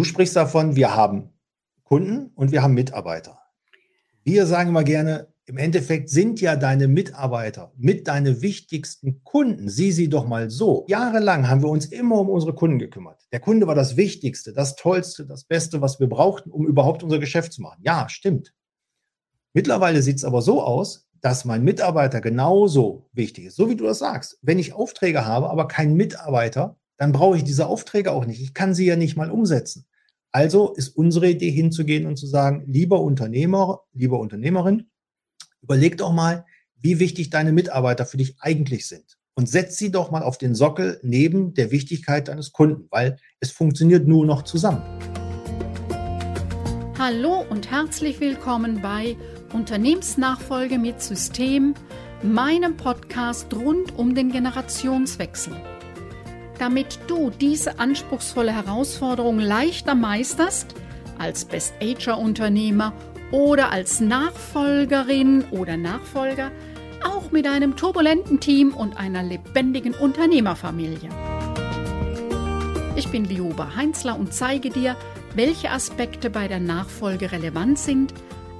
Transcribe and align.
Du 0.00 0.04
sprichst 0.04 0.34
davon, 0.34 0.76
wir 0.76 0.96
haben 0.96 1.28
Kunden 1.84 2.30
und 2.34 2.52
wir 2.52 2.62
haben 2.62 2.72
Mitarbeiter. 2.72 3.38
Wir 4.24 4.46
sagen 4.46 4.70
immer 4.70 4.82
gerne, 4.82 5.28
im 5.44 5.58
Endeffekt 5.58 6.08
sind 6.08 6.40
ja 6.40 6.56
deine 6.56 6.88
Mitarbeiter 6.88 7.74
mit 7.76 8.08
deine 8.08 8.40
wichtigsten 8.40 9.22
Kunden. 9.24 9.68
Sieh 9.68 9.92
sie 9.92 10.08
doch 10.08 10.26
mal 10.26 10.48
so. 10.48 10.86
Jahrelang 10.88 11.50
haben 11.50 11.60
wir 11.60 11.68
uns 11.68 11.84
immer 11.84 12.18
um 12.18 12.30
unsere 12.30 12.54
Kunden 12.54 12.78
gekümmert. 12.78 13.26
Der 13.30 13.40
Kunde 13.40 13.66
war 13.66 13.74
das 13.74 13.98
Wichtigste, 13.98 14.54
das 14.54 14.74
Tollste, 14.74 15.26
das 15.26 15.44
Beste, 15.44 15.82
was 15.82 16.00
wir 16.00 16.06
brauchten, 16.08 16.50
um 16.50 16.66
überhaupt 16.66 17.02
unser 17.02 17.18
Geschäft 17.18 17.52
zu 17.52 17.60
machen. 17.60 17.82
Ja, 17.84 18.08
stimmt. 18.08 18.54
Mittlerweile 19.52 20.00
sieht 20.00 20.16
es 20.16 20.24
aber 20.24 20.40
so 20.40 20.62
aus, 20.62 21.10
dass 21.20 21.44
mein 21.44 21.62
Mitarbeiter 21.62 22.22
genauso 22.22 23.10
wichtig 23.12 23.44
ist. 23.44 23.56
So 23.56 23.68
wie 23.68 23.76
du 23.76 23.84
das 23.84 23.98
sagst. 23.98 24.38
Wenn 24.40 24.58
ich 24.58 24.72
Aufträge 24.72 25.26
habe, 25.26 25.50
aber 25.50 25.68
keinen 25.68 25.94
Mitarbeiter, 25.94 26.78
dann 26.96 27.12
brauche 27.12 27.36
ich 27.36 27.44
diese 27.44 27.66
Aufträge 27.66 28.12
auch 28.12 28.24
nicht. 28.24 28.40
Ich 28.40 28.54
kann 28.54 28.72
sie 28.72 28.86
ja 28.86 28.96
nicht 28.96 29.18
mal 29.18 29.30
umsetzen. 29.30 29.86
Also 30.32 30.74
ist 30.74 30.90
unsere 30.90 31.28
Idee 31.28 31.50
hinzugehen 31.50 32.06
und 32.06 32.16
zu 32.16 32.24
sagen, 32.24 32.62
lieber 32.68 33.00
Unternehmer, 33.00 33.80
lieber 33.92 34.20
Unternehmerin, 34.20 34.88
überleg 35.60 35.96
doch 35.96 36.12
mal, 36.12 36.44
wie 36.80 37.00
wichtig 37.00 37.30
deine 37.30 37.50
Mitarbeiter 37.52 38.06
für 38.06 38.16
dich 38.16 38.36
eigentlich 38.38 38.86
sind. 38.86 39.18
Und 39.34 39.48
setz 39.48 39.76
sie 39.76 39.90
doch 39.90 40.12
mal 40.12 40.22
auf 40.22 40.38
den 40.38 40.54
Sockel 40.54 41.00
neben 41.02 41.54
der 41.54 41.72
Wichtigkeit 41.72 42.28
deines 42.28 42.52
Kunden, 42.52 42.86
weil 42.90 43.16
es 43.40 43.50
funktioniert 43.50 44.06
nur 44.06 44.24
noch 44.24 44.42
zusammen. 44.42 44.82
Hallo 46.96 47.44
und 47.50 47.68
herzlich 47.68 48.20
willkommen 48.20 48.80
bei 48.80 49.16
Unternehmensnachfolge 49.52 50.78
mit 50.78 51.00
System, 51.00 51.74
meinem 52.22 52.76
Podcast 52.76 53.52
rund 53.52 53.98
um 53.98 54.14
den 54.14 54.30
Generationswechsel. 54.30 55.54
Damit 56.60 56.98
du 57.06 57.30
diese 57.30 57.78
anspruchsvolle 57.78 58.52
Herausforderung 58.52 59.38
leichter 59.38 59.94
meisterst, 59.94 60.74
als 61.18 61.46
Best-Ager-Unternehmer 61.46 62.92
oder 63.30 63.72
als 63.72 64.00
Nachfolgerin 64.00 65.44
oder 65.52 65.78
Nachfolger, 65.78 66.50
auch 67.02 67.30
mit 67.30 67.46
einem 67.46 67.76
turbulenten 67.76 68.40
Team 68.40 68.74
und 68.74 68.98
einer 68.98 69.22
lebendigen 69.22 69.94
Unternehmerfamilie. 69.94 71.08
Ich 72.94 73.08
bin 73.08 73.24
Lioba 73.24 73.74
Heinzler 73.74 74.18
und 74.18 74.34
zeige 74.34 74.68
dir, 74.68 74.96
welche 75.34 75.70
Aspekte 75.70 76.28
bei 76.28 76.46
der 76.46 76.60
Nachfolge 76.60 77.32
relevant 77.32 77.78
sind, 77.78 78.12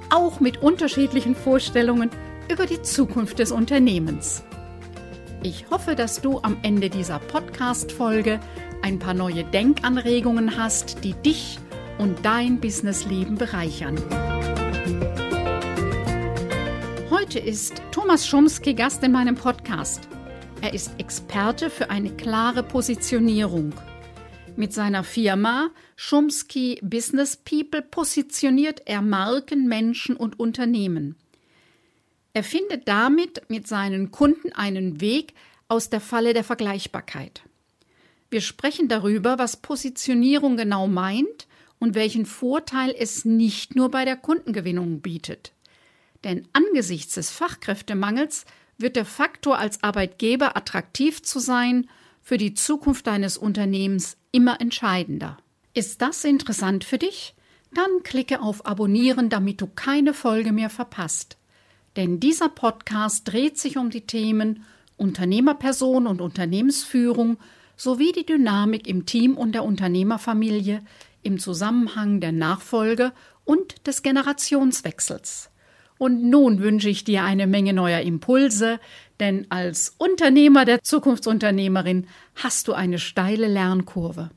auch 0.09 0.39
mit 0.39 0.63
unterschiedlichen 0.63 1.35
Vorstellungen 1.35 2.09
über 2.51 2.65
die 2.65 2.81
Zukunft 2.81 3.37
des 3.37 3.51
Unternehmens. 3.51 4.43
Ich 5.43 5.71
hoffe, 5.71 5.95
dass 5.95 6.21
du 6.21 6.39
am 6.43 6.57
Ende 6.61 6.91
dieser 6.91 7.17
Podcast-Folge 7.17 8.39
ein 8.83 8.99
paar 8.99 9.15
neue 9.15 9.43
Denkanregungen 9.43 10.55
hast, 10.55 11.03
die 11.03 11.13
dich 11.13 11.57
und 11.97 12.23
dein 12.23 12.59
Businessleben 12.59 13.39
bereichern. 13.39 13.97
Heute 17.09 17.39
ist 17.39 17.81
Thomas 17.91 18.27
Schumski 18.27 18.75
Gast 18.75 19.03
in 19.03 19.13
meinem 19.13 19.33
Podcast. 19.33 20.07
Er 20.61 20.75
ist 20.75 20.91
Experte 20.99 21.71
für 21.71 21.89
eine 21.89 22.11
klare 22.11 22.61
Positionierung. 22.61 23.73
Mit 24.55 24.73
seiner 24.73 25.03
Firma 25.03 25.71
Schumski 25.95 26.79
Business 26.83 27.35
People 27.35 27.81
positioniert 27.81 28.83
er 28.85 29.01
Marken, 29.01 29.67
Menschen 29.67 30.15
und 30.15 30.39
Unternehmen. 30.39 31.15
Er 32.33 32.43
findet 32.43 32.87
damit 32.87 33.49
mit 33.49 33.67
seinen 33.67 34.11
Kunden 34.11 34.53
einen 34.53 35.01
Weg 35.01 35.33
aus 35.67 35.89
der 35.89 36.01
Falle 36.01 36.33
der 36.33 36.43
Vergleichbarkeit. 36.43 37.41
Wir 38.29 38.41
sprechen 38.41 38.87
darüber, 38.87 39.37
was 39.37 39.57
Positionierung 39.57 40.55
genau 40.55 40.87
meint 40.87 41.47
und 41.79 41.95
welchen 41.95 42.25
Vorteil 42.25 42.95
es 42.97 43.25
nicht 43.25 43.75
nur 43.75 43.91
bei 43.91 44.05
der 44.05 44.15
Kundengewinnung 44.15 45.01
bietet. 45.01 45.51
Denn 46.23 46.47
angesichts 46.53 47.15
des 47.15 47.29
Fachkräftemangels 47.31 48.45
wird 48.77 48.95
der 48.95 49.05
Faktor 49.05 49.57
als 49.57 49.83
Arbeitgeber 49.83 50.55
attraktiv 50.55 51.21
zu 51.23 51.39
sein 51.39 51.89
für 52.21 52.37
die 52.37 52.53
Zukunft 52.53 53.07
deines 53.07 53.37
Unternehmens 53.37 54.15
immer 54.31 54.61
entscheidender. 54.61 55.37
Ist 55.73 56.01
das 56.01 56.23
interessant 56.23 56.83
für 56.83 56.97
dich? 56.97 57.33
Dann 57.73 58.03
klicke 58.03 58.41
auf 58.41 58.65
Abonnieren, 58.65 59.29
damit 59.29 59.61
du 59.61 59.67
keine 59.67 60.13
Folge 60.13 60.51
mehr 60.51 60.69
verpasst. 60.69 61.37
Denn 61.95 62.19
dieser 62.19 62.49
Podcast 62.49 63.27
dreht 63.27 63.57
sich 63.57 63.77
um 63.77 63.89
die 63.89 64.07
Themen 64.07 64.63
Unternehmerperson 64.97 66.07
und 66.07 66.21
Unternehmensführung 66.21 67.37
sowie 67.75 68.11
die 68.11 68.25
Dynamik 68.25 68.87
im 68.87 69.05
Team 69.05 69.35
und 69.35 69.53
der 69.53 69.63
Unternehmerfamilie 69.63 70.81
im 71.23 71.39
Zusammenhang 71.39 72.19
der 72.19 72.31
Nachfolge 72.31 73.11
und 73.43 73.87
des 73.87 74.03
Generationswechsels. 74.03 75.49
Und 75.97 76.23
nun 76.23 76.61
wünsche 76.61 76.89
ich 76.89 77.03
dir 77.03 77.23
eine 77.23 77.45
Menge 77.45 77.73
neuer 77.73 78.01
Impulse, 78.01 78.79
denn 79.19 79.45
als 79.49 79.93
Unternehmer 79.97 80.65
der 80.65 80.81
Zukunftsunternehmerin 80.81 82.07
hast 82.35 82.67
du 82.67 82.73
eine 82.73 82.97
steile 82.97 83.47
Lernkurve. 83.47 84.31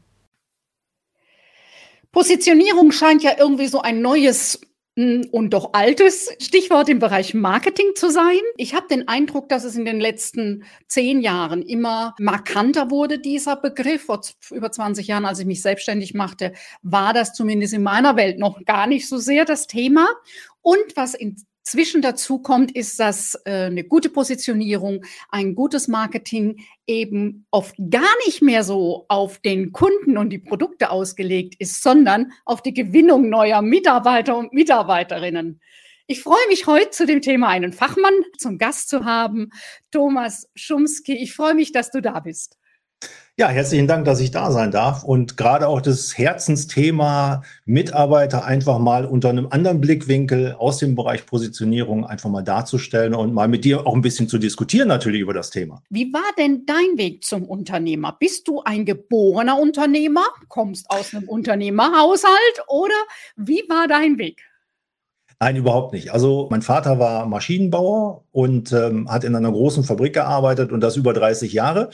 Positionierung 2.13 2.93
scheint 2.93 3.23
ja 3.23 3.33
irgendwie 3.39 3.67
so 3.67 3.81
ein 3.81 4.03
neues 4.03 4.61
und 4.97 5.51
doch 5.51 5.71
altes 5.73 6.31
Stichwort 6.39 6.89
im 6.89 7.01
Bereich 7.01 7.35
Marketing 7.35 7.97
zu 7.97 8.11
sein. 8.11 8.39
Ich 8.57 8.75
habe 8.75 8.87
den 8.87 9.09
Eindruck, 9.09 9.49
dass 9.49 9.65
es 9.65 9.75
in 9.75 9.85
den 9.85 9.99
letzten 9.99 10.65
zehn 10.87 11.21
Jahren 11.21 11.63
immer 11.63 12.15
markanter 12.21 12.91
wurde, 12.93 13.19
dieser 13.19 13.57
Begriff. 13.57 14.05
Vor 14.05 14.21
über 14.53 14.71
20 14.71 15.09
Jahren, 15.09 15.25
als 15.25 15.41
ich 15.41 15.47
mich 15.47 15.63
selbstständig 15.63 16.15
machte, 16.15 16.53
war 16.83 17.13
das 17.13 17.33
zumindest 17.35 17.75
in 17.75 17.83
meiner 17.83 18.15
Welt 18.15 18.39
noch 18.39 18.65
gar 18.65 18.87
nicht 18.87 19.09
so 19.09 19.19
sehr 19.19 19.45
das 19.45 19.67
Thema. 19.67 20.07
Und 20.63 20.97
was 20.97 21.15
in 21.15 21.37
Zwischen 21.65 22.03
dazu 22.03 22.41
kommt, 22.41 22.77
ist, 22.77 23.01
dass 23.01 23.41
äh, 23.47 23.65
eine 23.65 23.85
gute 23.85 24.11
Positionierung, 24.11 25.03
ein 25.31 25.55
gutes 25.55 25.89
Marketing 25.89 26.63
eben 26.87 27.47
oft 27.51 27.75
gar 27.91 28.03
nicht 28.27 28.43
mehr 28.43 28.65
so 28.65 29.07
auf 29.09 29.39
den 29.39 29.73
Kunden 29.73 30.19
und 30.19 30.29
die 30.29 30.39
Produkte 30.39 30.91
ausgelegt 30.91 31.55
ist, 31.59 31.83
sondern 31.83 32.33
auf 32.45 32.61
die 32.61 32.75
Gewinnung 32.75 33.31
neuer 33.31 33.63
Mitarbeiter 33.63 34.37
und 34.37 34.53
Mitarbeiterinnen. 34.53 35.59
Ich 36.07 36.23
freue 36.23 36.47
mich 36.51 36.67
heute 36.67 36.91
zu 36.91 37.07
dem 37.07 37.23
Thema 37.23 37.49
einen 37.49 37.73
Fachmann 37.73 38.13
zum 38.37 38.59
Gast 38.59 38.91
zu 38.91 39.07
haben, 39.07 39.49
Thomas 39.91 40.51
Schumski. 40.55 41.17
Ich 41.17 41.33
freue 41.33 41.55
mich, 41.55 41.73
dass 41.73 41.91
du 41.91 42.03
da 42.03 42.21
bist. 42.21 42.59
Ja, 43.37 43.49
herzlichen 43.49 43.89
Dank, 43.89 44.05
dass 44.05 44.21
ich 44.21 44.31
da 44.31 44.53
sein 44.53 44.71
darf 44.71 45.03
und 45.03 45.37
gerade 45.37 45.67
auch 45.67 45.81
das 45.81 46.17
Herzensthema 46.17 47.43
Mitarbeiter 47.65 48.45
einfach 48.45 48.79
mal 48.79 49.05
unter 49.05 49.29
einem 49.29 49.49
anderen 49.51 49.81
Blickwinkel 49.81 50.55
aus 50.57 50.79
dem 50.79 50.95
Bereich 50.95 51.27
Positionierung 51.27 52.07
einfach 52.07 52.31
mal 52.31 52.43
darzustellen 52.43 53.13
und 53.13 53.35
mal 53.35 53.49
mit 53.49 53.65
dir 53.65 53.89
auch 53.89 53.95
ein 53.97 54.03
bisschen 54.03 54.29
zu 54.29 54.39
diskutieren 54.39 54.87
natürlich 54.87 55.21
über 55.21 55.35
das 55.35 55.51
Thema. 55.51 55.83
Wie 55.91 56.13
war 56.13 56.23
denn 56.39 56.65
dein 56.65 56.97
Weg 56.97 57.25
zum 57.25 57.45
Unternehmer? 57.45 58.17
Bist 58.21 58.47
du 58.47 58.63
ein 58.63 58.85
geborener 58.85 59.59
Unternehmer, 59.59 60.27
kommst 60.47 60.89
aus 60.89 61.13
einem 61.13 61.29
Unternehmerhaushalt 61.29 62.63
oder 62.69 62.95
wie 63.35 63.65
war 63.69 63.89
dein 63.89 64.17
Weg? 64.17 64.43
Nein, 65.41 65.57
überhaupt 65.57 65.93
nicht. 65.93 66.13
Also 66.13 66.47
mein 66.53 66.63
Vater 66.63 67.01
war 67.01 67.27
Maschinenbauer 67.27 68.23
und 68.31 68.71
ähm, 68.71 69.11
hat 69.11 69.25
in 69.25 69.35
einer 69.35 69.51
großen 69.51 69.83
Fabrik 69.83 70.15
gearbeitet 70.15 70.71
und 70.71 70.81
das 70.81 70.97
über 70.97 71.13
30 71.13 71.53
Jahre. 71.53 71.91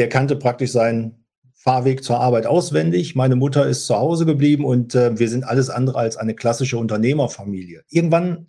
Der 0.00 0.08
kannte 0.08 0.34
praktisch 0.34 0.72
seinen 0.72 1.26
Fahrweg 1.52 2.02
zur 2.02 2.20
Arbeit 2.20 2.46
auswendig. 2.46 3.14
Meine 3.16 3.36
Mutter 3.36 3.66
ist 3.66 3.84
zu 3.84 3.96
Hause 3.96 4.24
geblieben 4.24 4.64
und 4.64 4.94
äh, 4.94 5.18
wir 5.18 5.28
sind 5.28 5.44
alles 5.44 5.68
andere 5.68 5.98
als 5.98 6.16
eine 6.16 6.34
klassische 6.34 6.78
Unternehmerfamilie. 6.78 7.82
Irgendwann 7.90 8.46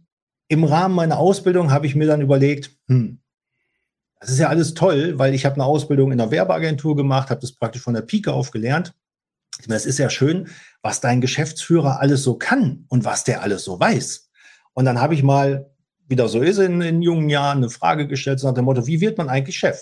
im 0.47 0.63
Rahmen 0.63 0.95
meiner 0.95 1.19
Ausbildung 1.19 1.69
habe 1.69 1.87
ich 1.87 1.93
mir 1.93 2.07
dann 2.07 2.21
überlegt, 2.21 2.71
hm, 2.87 3.19
das 4.21 4.29
ist 4.29 4.39
ja 4.39 4.47
alles 4.47 4.75
toll, 4.75 5.19
weil 5.19 5.33
ich 5.33 5.45
habe 5.45 5.55
eine 5.55 5.65
Ausbildung 5.65 6.13
in 6.13 6.21
einer 6.21 6.31
Werbeagentur 6.31 6.95
gemacht, 6.95 7.29
habe 7.29 7.41
das 7.41 7.51
praktisch 7.51 7.81
von 7.81 7.95
der 7.95 8.03
Pike 8.03 8.31
auf 8.31 8.51
gelernt. 8.51 8.93
Es 9.67 9.85
ist 9.85 9.99
ja 9.99 10.09
schön, 10.09 10.47
was 10.81 11.01
dein 11.01 11.19
Geschäftsführer 11.19 11.99
alles 11.99 12.23
so 12.23 12.35
kann 12.35 12.85
und 12.87 13.03
was 13.03 13.25
der 13.25 13.41
alles 13.41 13.65
so 13.65 13.77
weiß. 13.77 14.29
Und 14.71 14.85
dann 14.85 15.01
habe 15.01 15.15
ich 15.15 15.21
mal, 15.21 15.69
wie 16.07 16.15
das 16.15 16.31
so 16.31 16.39
ist 16.39 16.59
in, 16.59 16.79
in 16.79 17.01
jungen 17.01 17.29
Jahren, 17.29 17.57
eine 17.57 17.69
Frage 17.69 18.07
gestellt, 18.07 18.41
nach 18.41 18.53
dem 18.53 18.63
Motto, 18.63 18.87
wie 18.87 19.01
wird 19.01 19.17
man 19.17 19.27
eigentlich 19.27 19.57
Chef? 19.57 19.81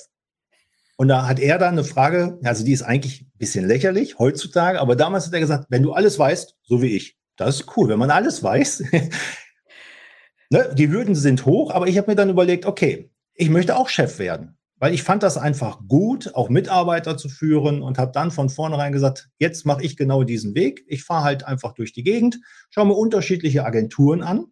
Und 1.00 1.08
da 1.08 1.30
hat 1.30 1.40
er 1.40 1.58
dann 1.58 1.76
eine 1.76 1.86
Frage, 1.86 2.38
also 2.44 2.66
die 2.66 2.74
ist 2.74 2.82
eigentlich 2.82 3.22
ein 3.22 3.38
bisschen 3.38 3.66
lächerlich 3.66 4.20
heutzutage, 4.20 4.82
aber 4.82 4.98
damals 4.98 5.26
hat 5.26 5.34
er 5.34 5.40
gesagt, 5.40 5.68
wenn 5.70 5.82
du 5.82 5.94
alles 5.94 6.20
weißt, 6.20 6.58
so 6.62 6.82
wie 6.82 6.94
ich, 6.94 7.18
das 7.38 7.62
ist 7.62 7.78
cool, 7.78 7.88
wenn 7.88 8.00
man 8.00 8.12
alles 8.12 8.44
weiß. 8.44 8.84
ne, 10.50 10.76
die 10.78 10.90
Hürden 10.90 11.16
sind 11.16 11.46
hoch, 11.46 11.72
aber 11.72 11.88
ich 11.88 11.98
habe 11.98 12.12
mir 12.12 12.16
dann 12.16 12.30
überlegt, 12.30 12.66
okay, 12.66 13.10
ich 13.34 13.50
möchte 13.50 13.78
auch 13.78 13.88
Chef 13.88 14.20
werden, 14.20 14.58
weil 14.76 14.94
ich 14.94 15.04
fand 15.04 15.24
das 15.24 15.38
einfach 15.38 15.80
gut, 15.88 16.36
auch 16.36 16.50
Mitarbeiter 16.50 17.16
zu 17.16 17.30
führen 17.30 17.82
und 17.82 17.98
habe 17.98 18.12
dann 18.12 18.30
von 18.30 18.50
vornherein 18.50 18.92
gesagt, 18.92 19.30
jetzt 19.38 19.66
mache 19.66 19.84
ich 19.84 19.96
genau 19.96 20.24
diesen 20.24 20.54
Weg. 20.54 20.84
Ich 20.86 21.06
fahre 21.06 21.24
halt 21.24 21.46
einfach 21.46 21.72
durch 21.76 21.94
die 21.94 22.04
Gegend, 22.04 22.42
schaue 22.72 22.88
mir 22.88 22.96
unterschiedliche 22.96 23.64
Agenturen 23.64 24.22
an, 24.22 24.48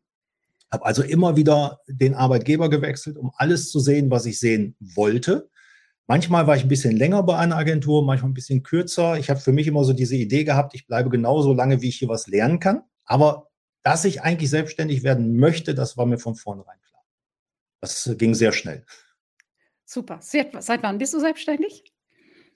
habe 0.71 0.85
also 0.85 1.03
immer 1.03 1.35
wieder 1.35 1.81
den 1.89 2.13
Arbeitgeber 2.13 2.69
gewechselt, 2.69 3.17
um 3.17 3.33
alles 3.35 3.69
zu 3.69 3.81
sehen, 3.81 4.09
was 4.09 4.25
ich 4.25 4.39
sehen 4.39 4.77
wollte 4.79 5.49
Manchmal 6.07 6.47
war 6.47 6.55
ich 6.55 6.63
ein 6.63 6.69
bisschen 6.69 6.95
länger 6.95 7.21
bei 7.23 7.37
einer 7.37 7.57
Agentur, 7.57 8.03
manchmal 8.03 8.31
ein 8.31 8.33
bisschen 8.33 8.63
kürzer. 8.63 9.17
Ich 9.17 9.29
habe 9.29 9.41
für 9.41 9.51
mich 9.51 9.67
immer 9.67 9.83
so 9.83 9.91
diese 9.91 10.15
Idee 10.15 10.45
gehabt, 10.45 10.73
ich 10.73 10.87
bleibe 10.87 11.09
genauso 11.09 11.53
lange, 11.53 11.81
wie 11.81 11.89
ich 11.89 11.97
hier 11.97 12.07
was 12.07 12.27
lernen 12.27 12.59
kann. 12.59 12.83
Aber 13.03 13.49
dass 13.83 14.05
ich 14.05 14.21
eigentlich 14.21 14.49
selbstständig 14.49 15.03
werden 15.03 15.37
möchte, 15.37 15.75
das 15.75 15.97
war 15.97 16.05
mir 16.05 16.17
von 16.17 16.35
vornherein 16.35 16.79
klar. 16.87 17.03
Das 17.81 18.09
ging 18.17 18.33
sehr 18.33 18.53
schnell. 18.53 18.85
Super. 19.83 20.19
Seit, 20.21 20.61
seit 20.63 20.81
wann 20.81 20.97
bist 20.97 21.13
du 21.13 21.19
selbstständig? 21.19 21.83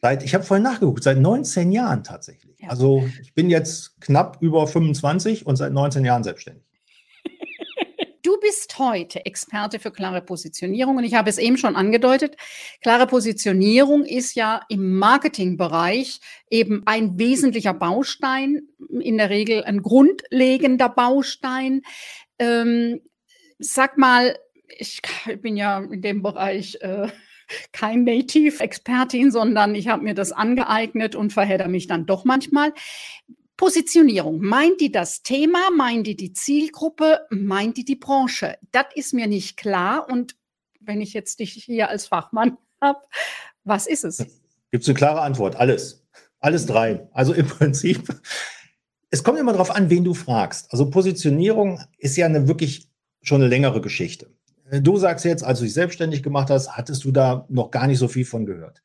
Seit, 0.02 0.24
ich 0.24 0.34
habe 0.34 0.44
vorhin 0.44 0.64
nachgeguckt, 0.64 1.04
seit 1.04 1.20
19 1.20 1.72
Jahren 1.72 2.04
tatsächlich. 2.04 2.58
Ja. 2.60 2.70
Also 2.70 3.04
ich 3.22 3.34
bin 3.34 3.50
jetzt 3.50 4.00
knapp 4.02 4.38
über 4.42 4.66
25 4.66 5.46
und 5.46 5.58
seit 5.58 5.74
19 5.74 6.06
Jahren 6.06 6.24
selbstständig. 6.24 6.71
Bist 8.42 8.80
heute 8.80 9.24
Experte 9.26 9.80
für 9.80 9.92
klare 9.92 10.22
Positionierung 10.22 10.98
und 10.98 11.04
ich 11.04 11.14
habe 11.14 11.30
es 11.30 11.38
eben 11.38 11.58
schon 11.58 11.76
angedeutet. 11.76 12.38
Klare 12.82 13.06
Positionierung 13.06 14.04
ist 14.04 14.34
ja 14.34 14.62
im 14.68 14.98
Marketingbereich 14.98 16.20
eben 16.50 16.82
ein 16.88 17.20
wesentlicher 17.20 17.76
Baustein, 17.76 18.64
in 19.00 19.18
der 19.18 19.30
Regel 19.30 19.64
ein 19.64 19.84
grundlegender 19.84 20.90
Baustein. 20.90 21.84
Ähm, 22.40 23.02
sag 23.60 24.00
mal, 24.00 24.36
ich 24.68 25.02
bin 25.42 25.56
ja 25.56 25.78
in 25.80 26.02
dem 26.02 26.24
Bereich 26.24 26.80
äh, 26.82 27.10
kein 27.72 28.04
Native-Expertin, 28.06 29.30
sondern 29.32 29.76
ich 29.76 29.88
habe 29.88 30.04
mir 30.04 30.16
das 30.16 30.32
angeeignet 30.32 31.16
und 31.16 31.32
verhedder 31.32 31.68
mich 31.68 31.86
dann 31.86 32.08
doch 32.08 32.26
manchmal. 32.26 32.74
Positionierung, 33.62 34.42
meint 34.42 34.82
die 34.82 34.92
das 34.92 35.22
Thema, 35.22 35.70
meint 35.78 36.08
die 36.08 36.16
die 36.16 36.34
Zielgruppe, 36.34 37.28
meint 37.30 37.78
die 37.78 37.86
die 37.86 37.96
Branche? 37.96 38.58
Das 38.72 38.86
ist 38.96 39.14
mir 39.14 39.28
nicht 39.28 39.56
klar. 39.56 40.10
Und 40.10 40.36
wenn 40.80 41.00
ich 41.00 41.14
jetzt 41.14 41.40
dich 41.40 41.54
hier 41.54 41.88
als 41.88 42.08
Fachmann 42.08 42.58
habe, 42.82 42.98
was 43.64 43.86
ist 43.86 44.04
es? 44.04 44.18
Gibt 44.72 44.82
es 44.82 44.90
eine 44.90 44.98
klare 44.98 45.22
Antwort? 45.22 45.58
Alles. 45.58 46.04
Alles 46.40 46.66
drei. 46.66 47.08
Also 47.14 47.34
im 47.34 47.46
Prinzip, 47.60 48.20
es 49.12 49.24
kommt 49.24 49.38
immer 49.38 49.52
darauf 49.52 49.70
an, 49.70 49.92
wen 49.92 50.04
du 50.04 50.16
fragst. 50.16 50.72
Also 50.72 50.90
Positionierung 50.90 51.84
ist 52.00 52.18
ja 52.18 52.26
eine 52.26 52.48
wirklich 52.48 52.90
schon 53.22 53.42
eine 53.42 53.50
längere 53.50 53.80
Geschichte. 53.80 54.32
Du 54.72 54.98
sagst 54.98 55.24
jetzt, 55.24 55.44
als 55.44 55.60
du 55.60 55.66
dich 55.66 55.76
selbstständig 55.76 56.24
gemacht 56.24 56.50
hast, 56.50 56.76
hattest 56.76 57.04
du 57.04 57.12
da 57.12 57.46
noch 57.48 57.70
gar 57.70 57.86
nicht 57.86 58.00
so 58.00 58.08
viel 58.08 58.26
von 58.26 58.48
gehört. 58.48 58.82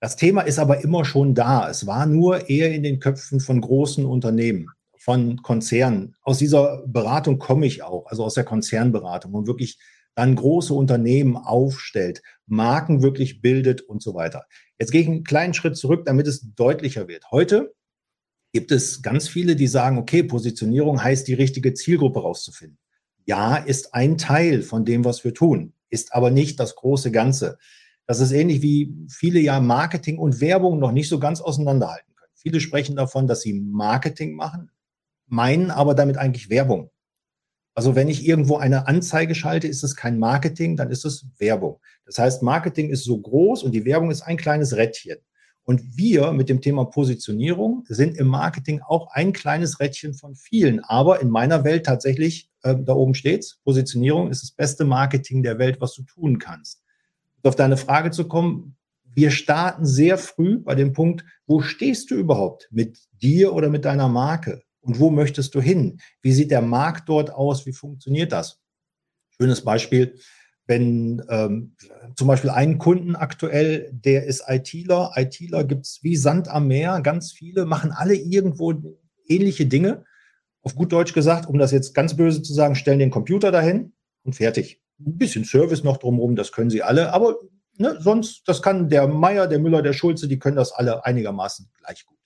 Das 0.00 0.16
Thema 0.16 0.42
ist 0.42 0.58
aber 0.58 0.82
immer 0.84 1.04
schon 1.04 1.34
da. 1.34 1.68
Es 1.68 1.86
war 1.86 2.06
nur 2.06 2.48
eher 2.48 2.72
in 2.72 2.82
den 2.82 3.00
Köpfen 3.00 3.40
von 3.40 3.60
großen 3.60 4.04
Unternehmen, 4.04 4.68
von 4.96 5.42
Konzernen. 5.42 6.14
Aus 6.22 6.38
dieser 6.38 6.84
Beratung 6.86 7.38
komme 7.38 7.66
ich 7.66 7.82
auch, 7.82 8.06
also 8.06 8.24
aus 8.24 8.34
der 8.34 8.44
Konzernberatung, 8.44 9.32
wo 9.32 9.46
wirklich 9.46 9.78
dann 10.14 10.34
große 10.34 10.74
Unternehmen 10.74 11.36
aufstellt, 11.36 12.22
Marken 12.46 13.02
wirklich 13.02 13.40
bildet 13.40 13.82
und 13.82 14.02
so 14.02 14.14
weiter. 14.14 14.46
Jetzt 14.78 14.90
gehe 14.90 15.00
ich 15.00 15.06
einen 15.08 15.24
kleinen 15.24 15.54
Schritt 15.54 15.76
zurück, 15.76 16.04
damit 16.06 16.26
es 16.26 16.54
deutlicher 16.54 17.06
wird. 17.08 17.30
Heute 17.30 17.74
gibt 18.52 18.72
es 18.72 19.02
ganz 19.02 19.28
viele, 19.28 19.56
die 19.56 19.66
sagen, 19.66 19.98
okay, 19.98 20.22
Positionierung 20.22 21.02
heißt, 21.02 21.28
die 21.28 21.34
richtige 21.34 21.74
Zielgruppe 21.74 22.20
rauszufinden. 22.20 22.78
Ja, 23.26 23.56
ist 23.56 23.94
ein 23.94 24.18
Teil 24.18 24.62
von 24.62 24.84
dem, 24.84 25.04
was 25.04 25.22
wir 25.22 25.34
tun, 25.34 25.72
ist 25.90 26.14
aber 26.14 26.30
nicht 26.30 26.58
das 26.58 26.74
große 26.76 27.10
Ganze. 27.10 27.58
Das 28.08 28.20
ist 28.20 28.32
ähnlich 28.32 28.62
wie 28.62 28.94
viele 29.10 29.38
ja 29.38 29.60
Marketing 29.60 30.16
und 30.18 30.40
Werbung 30.40 30.78
noch 30.78 30.92
nicht 30.92 31.10
so 31.10 31.20
ganz 31.20 31.42
auseinanderhalten 31.42 32.14
können. 32.16 32.32
Viele 32.34 32.58
sprechen 32.58 32.96
davon, 32.96 33.26
dass 33.26 33.42
sie 33.42 33.52
Marketing 33.52 34.34
machen, 34.34 34.70
meinen 35.26 35.70
aber 35.70 35.94
damit 35.94 36.16
eigentlich 36.16 36.48
Werbung. 36.48 36.90
Also 37.74 37.94
wenn 37.94 38.08
ich 38.08 38.26
irgendwo 38.26 38.56
eine 38.56 38.88
Anzeige 38.88 39.34
schalte, 39.34 39.68
ist 39.68 39.84
es 39.84 39.94
kein 39.94 40.18
Marketing, 40.18 40.74
dann 40.74 40.90
ist 40.90 41.04
es 41.04 41.26
Werbung. 41.36 41.80
Das 42.06 42.18
heißt, 42.18 42.42
Marketing 42.42 42.88
ist 42.88 43.04
so 43.04 43.20
groß 43.20 43.62
und 43.62 43.72
die 43.72 43.84
Werbung 43.84 44.10
ist 44.10 44.22
ein 44.22 44.38
kleines 44.38 44.74
Rädchen. 44.74 45.18
Und 45.64 45.98
wir 45.98 46.32
mit 46.32 46.48
dem 46.48 46.62
Thema 46.62 46.86
Positionierung 46.86 47.84
sind 47.88 48.16
im 48.16 48.28
Marketing 48.28 48.80
auch 48.80 49.08
ein 49.12 49.34
kleines 49.34 49.80
Rädchen 49.80 50.14
von 50.14 50.34
vielen. 50.34 50.80
Aber 50.80 51.20
in 51.20 51.28
meiner 51.28 51.62
Welt 51.62 51.84
tatsächlich, 51.84 52.48
äh, 52.62 52.74
da 52.74 52.94
oben 52.94 53.14
steht's, 53.14 53.58
Positionierung 53.64 54.30
ist 54.30 54.42
das 54.42 54.52
beste 54.52 54.86
Marketing 54.86 55.42
der 55.42 55.58
Welt, 55.58 55.78
was 55.82 55.92
du 55.92 56.04
tun 56.04 56.38
kannst 56.38 56.80
auf 57.42 57.56
deine 57.56 57.76
Frage 57.76 58.10
zu 58.10 58.26
kommen, 58.28 58.76
wir 59.14 59.30
starten 59.30 59.84
sehr 59.84 60.18
früh 60.18 60.58
bei 60.58 60.74
dem 60.74 60.92
Punkt, 60.92 61.24
wo 61.46 61.60
stehst 61.60 62.10
du 62.10 62.14
überhaupt 62.14 62.68
mit 62.70 62.98
dir 63.20 63.52
oder 63.52 63.68
mit 63.68 63.84
deiner 63.84 64.08
Marke? 64.08 64.62
Und 64.80 65.00
wo 65.00 65.10
möchtest 65.10 65.54
du 65.54 65.60
hin? 65.60 66.00
Wie 66.22 66.32
sieht 66.32 66.50
der 66.50 66.62
Markt 66.62 67.08
dort 67.08 67.32
aus? 67.32 67.66
Wie 67.66 67.72
funktioniert 67.72 68.32
das? 68.32 68.60
Schönes 69.30 69.62
Beispiel, 69.62 70.14
wenn 70.66 71.22
ähm, 71.28 71.74
zum 72.14 72.28
Beispiel 72.28 72.50
einen 72.50 72.78
Kunden 72.78 73.16
aktuell, 73.16 73.90
der 73.92 74.24
ist 74.24 74.44
ITler. 74.46 75.12
ITler 75.16 75.64
gibt 75.64 75.86
es 75.86 75.98
wie 76.02 76.16
Sand 76.16 76.48
am 76.48 76.68
Meer, 76.68 77.00
ganz 77.00 77.32
viele, 77.32 77.64
machen 77.64 77.90
alle 77.90 78.14
irgendwo 78.14 78.74
ähnliche 79.26 79.66
Dinge. 79.66 80.04
Auf 80.62 80.74
gut 80.74 80.92
Deutsch 80.92 81.12
gesagt, 81.12 81.48
um 81.48 81.58
das 81.58 81.72
jetzt 81.72 81.94
ganz 81.94 82.16
böse 82.16 82.42
zu 82.42 82.52
sagen, 82.52 82.74
stellen 82.74 82.98
den 82.98 83.10
Computer 83.10 83.50
dahin 83.50 83.94
und 84.22 84.34
fertig 84.36 84.80
ein 84.98 85.18
bisschen 85.18 85.44
Service 85.44 85.84
noch 85.84 85.98
drumherum, 85.98 86.36
das 86.36 86.52
können 86.52 86.70
sie 86.70 86.82
alle, 86.82 87.12
aber 87.12 87.36
ne, 87.76 87.96
sonst, 88.00 88.42
das 88.46 88.62
kann 88.62 88.88
der 88.88 89.06
Meier, 89.08 89.46
der 89.46 89.58
Müller, 89.58 89.82
der 89.82 89.92
Schulze, 89.92 90.28
die 90.28 90.38
können 90.38 90.56
das 90.56 90.72
alle 90.72 91.04
einigermaßen 91.04 91.70
gleich 91.78 92.04
gut. 92.06 92.18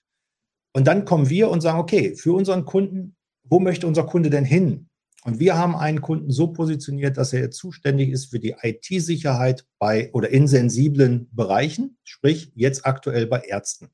Und 0.73 0.87
dann 0.87 1.05
kommen 1.05 1.29
wir 1.29 1.49
und 1.49 1.61
sagen, 1.61 1.79
okay, 1.79 2.15
für 2.15 2.33
unseren 2.33 2.65
Kunden, 2.65 3.15
wo 3.43 3.59
möchte 3.59 3.87
unser 3.87 4.03
Kunde 4.05 4.29
denn 4.29 4.45
hin? 4.45 4.89
Und 5.23 5.39
wir 5.39 5.57
haben 5.57 5.75
einen 5.75 6.01
Kunden 6.01 6.31
so 6.31 6.47
positioniert, 6.47 7.17
dass 7.17 7.31
er 7.31 7.51
zuständig 7.51 8.09
ist 8.09 8.25
für 8.25 8.39
die 8.39 8.55
IT-Sicherheit 8.61 9.65
bei 9.79 10.11
oder 10.11 10.29
in 10.29 10.47
sensiblen 10.47 11.29
Bereichen, 11.31 11.97
sprich 12.03 12.51
jetzt 12.55 12.85
aktuell 12.85 13.27
bei 13.27 13.39
Ärzten. 13.39 13.89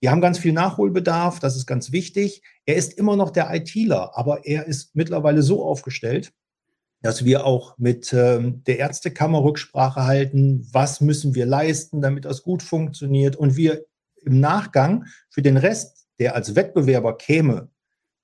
Die 0.00 0.08
haben 0.08 0.20
ganz 0.20 0.38
viel 0.38 0.52
Nachholbedarf, 0.52 1.40
das 1.40 1.56
ist 1.56 1.66
ganz 1.66 1.92
wichtig. 1.92 2.42
Er 2.64 2.76
ist 2.76 2.94
immer 2.94 3.16
noch 3.16 3.30
der 3.30 3.52
ITler, 3.52 4.16
aber 4.16 4.46
er 4.46 4.66
ist 4.66 4.94
mittlerweile 4.94 5.42
so 5.42 5.64
aufgestellt, 5.64 6.32
dass 7.00 7.24
wir 7.24 7.44
auch 7.44 7.78
mit 7.78 8.12
ähm, 8.12 8.62
der 8.64 8.78
Ärztekammer 8.78 9.42
Rücksprache 9.42 10.04
halten, 10.04 10.66
was 10.72 11.00
müssen 11.00 11.34
wir 11.34 11.46
leisten, 11.46 12.00
damit 12.00 12.24
das 12.24 12.42
gut 12.42 12.62
funktioniert 12.62 13.36
und 13.36 13.56
wir 13.56 13.84
im 14.24 14.40
Nachgang 14.40 15.04
für 15.30 15.42
den 15.42 15.56
Rest, 15.56 16.06
der 16.18 16.34
als 16.34 16.56
Wettbewerber 16.56 17.16
käme, 17.16 17.70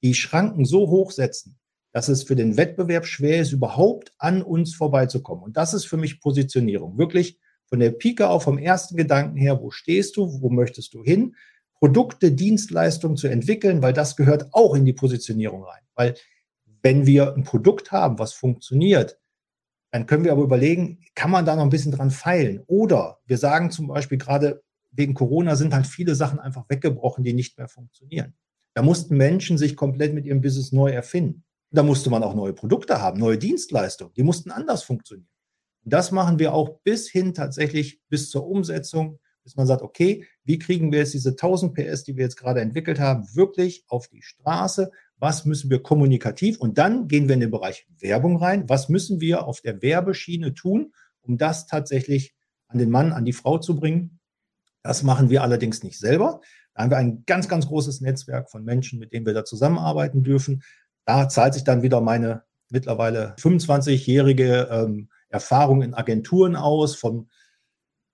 die 0.03 0.15
Schranken 0.15 0.65
so 0.65 0.91
hoch 0.91 1.13
setzen, 1.13 1.57
dass 1.93 2.09
es 2.09 2.25
für 2.25 2.35
den 2.35 2.57
Wettbewerb 2.57 3.07
schwer 3.07 3.41
ist, 3.41 3.53
überhaupt 3.53 4.13
an 4.19 4.43
uns 4.43 4.75
vorbeizukommen. 4.75 5.45
Und 5.45 5.57
das 5.57 5.75
ist 5.75 5.85
für 5.87 5.97
mich 5.97 6.21
Positionierung. 6.21 6.99
Wirklich 6.99 7.39
von 7.67 7.79
der 7.79 7.93
Pike 7.93 8.29
auf, 8.29 8.43
vom 8.43 8.59
ersten 8.59 8.97
Gedanken 8.97 9.37
her, 9.37 9.61
wo 9.63 9.71
stehst 9.71 10.17
du, 10.17 10.43
wo 10.43 10.51
möchtest 10.51 10.93
du 10.95 11.05
hin, 11.05 11.37
Produkte, 11.79 12.33
Dienstleistungen 12.33 13.17
zu 13.17 13.29
entwickeln, 13.29 13.83
weil 13.83 13.93
das 13.93 14.17
gehört 14.17 14.49
auch 14.53 14.75
in 14.75 14.85
die 14.85 14.93
Positionierung 14.93 15.65
rein. 15.65 15.83
Weil 15.95 16.15
wenn 16.85 17.07
wir 17.07 17.35
ein 17.35 17.45
Produkt 17.45 17.91
haben, 17.91 18.19
was 18.19 18.35
funktioniert, 18.35 19.19
dann 19.91 20.07
können 20.07 20.25
wir 20.25 20.33
aber 20.33 20.43
überlegen, 20.43 21.01
kann 21.15 21.31
man 21.31 21.47
da 21.47 21.57
noch 21.57 21.63
ein 21.63 21.71
bisschen 21.71 21.93
dran 21.93 22.11
feilen? 22.11 22.63
Oder 22.67 23.19
wir 23.27 23.39
sagen 23.39 23.71
zum 23.71 23.89
Beispiel 23.89 24.19
gerade 24.19 24.63
wegen 24.93 25.15
Corona 25.15 25.57
sind 25.57 25.75
halt 25.75 25.87
viele 25.87 26.15
Sachen 26.15 26.39
einfach 26.39 26.69
weggebrochen, 26.69 27.25
die 27.25 27.33
nicht 27.33 27.57
mehr 27.59 27.69
funktionieren. 27.69 28.35
Da 28.75 28.83
mussten 28.83 29.17
Menschen 29.17 29.57
sich 29.57 29.77
komplett 29.77 30.15
mit 30.15 30.27
ihrem 30.27 30.41
Business 30.41 30.73
neu 30.73 30.91
erfinden. 30.91 31.45
Da 31.71 31.83
musste 31.83 32.11
man 32.11 32.23
auch 32.23 32.35
neue 32.35 32.53
Produkte 32.53 33.01
haben, 33.01 33.19
neue 33.19 33.39
Dienstleistungen. 33.39 34.13
Die 34.15 34.23
mussten 34.23 34.51
anders 34.51 34.83
funktionieren. 34.83 35.29
Und 35.85 35.93
das 35.93 36.13
machen 36.13 36.39
wir 36.39 36.53
auch 36.53 36.81
bis 36.83 37.09
hin 37.09 37.33
tatsächlich 37.35 38.01
bis 38.09 38.31
zur 38.31 38.47
Umsetzung, 38.47 39.19
bis 39.43 39.57
man 39.57 39.67
sagt, 39.67 39.83
okay, 39.83 40.27
wie 40.45 40.59
kriegen 40.59 40.93
wir 40.93 41.01
jetzt 41.01 41.15
diese 41.15 41.31
1000 41.31 41.75
PS, 41.75 42.05
die 42.05 42.17
wir 42.17 42.25
jetzt 42.25 42.37
gerade 42.37 42.61
entwickelt 42.61 43.01
haben, 43.01 43.27
wirklich 43.35 43.85
auf 43.89 44.09
die 44.09 44.23
Straße? 44.23 44.91
Was 45.19 45.45
müssen 45.45 45.71
wir 45.71 45.83
kommunikativ 45.83 46.59
und 46.59 46.79
dann 46.79 47.09
gehen 47.09 47.29
wir 47.29 47.35
in 47.35 47.41
den 47.41 47.51
Bereich 47.51 47.87
Werbung 47.99 48.37
rein. 48.37 48.69
Was 48.69 48.89
müssen 48.89 49.21
wir 49.21 49.47
auf 49.47 49.61
der 49.61 49.81
Werbeschiene 49.81 50.55
tun, 50.55 50.93
um 51.23 51.39
das 51.39 51.67
tatsächlich 51.67 52.35
an 52.69 52.79
den 52.79 52.91
Mann, 52.91 53.13
an 53.13 53.25
die 53.25 53.33
Frau 53.33 53.59
zu 53.59 53.77
bringen? 53.77 54.19
Das 54.83 55.03
machen 55.03 55.31
wir 55.31 55.43
allerdings 55.43 55.83
nicht 55.83 55.99
selber. 55.99 56.41
Da 56.75 56.83
haben 56.83 56.91
wir 56.91 56.99
ein 56.99 57.23
ganz, 57.27 57.49
ganz 57.49 57.67
großes 57.67 58.01
Netzwerk 58.01 58.51
von 58.51 58.65
Menschen, 58.65 58.99
mit 58.99 59.13
denen 59.13 59.25
wir 59.25 59.33
da 59.33 59.45
zusammenarbeiten 59.45 60.23
dürfen. 60.23 60.63
Da 61.05 61.29
zahlt 61.29 61.55
sich 61.55 61.65
dann 61.65 61.83
wieder 61.83 62.01
meine 62.01 62.43
mittlerweile 62.69 63.35
25-jährige 63.39 64.69
ähm, 64.71 65.09
Erfahrung 65.29 65.83
in 65.83 65.95
Agenturen 65.95 66.57
aus, 66.57 66.97
von 66.97 67.29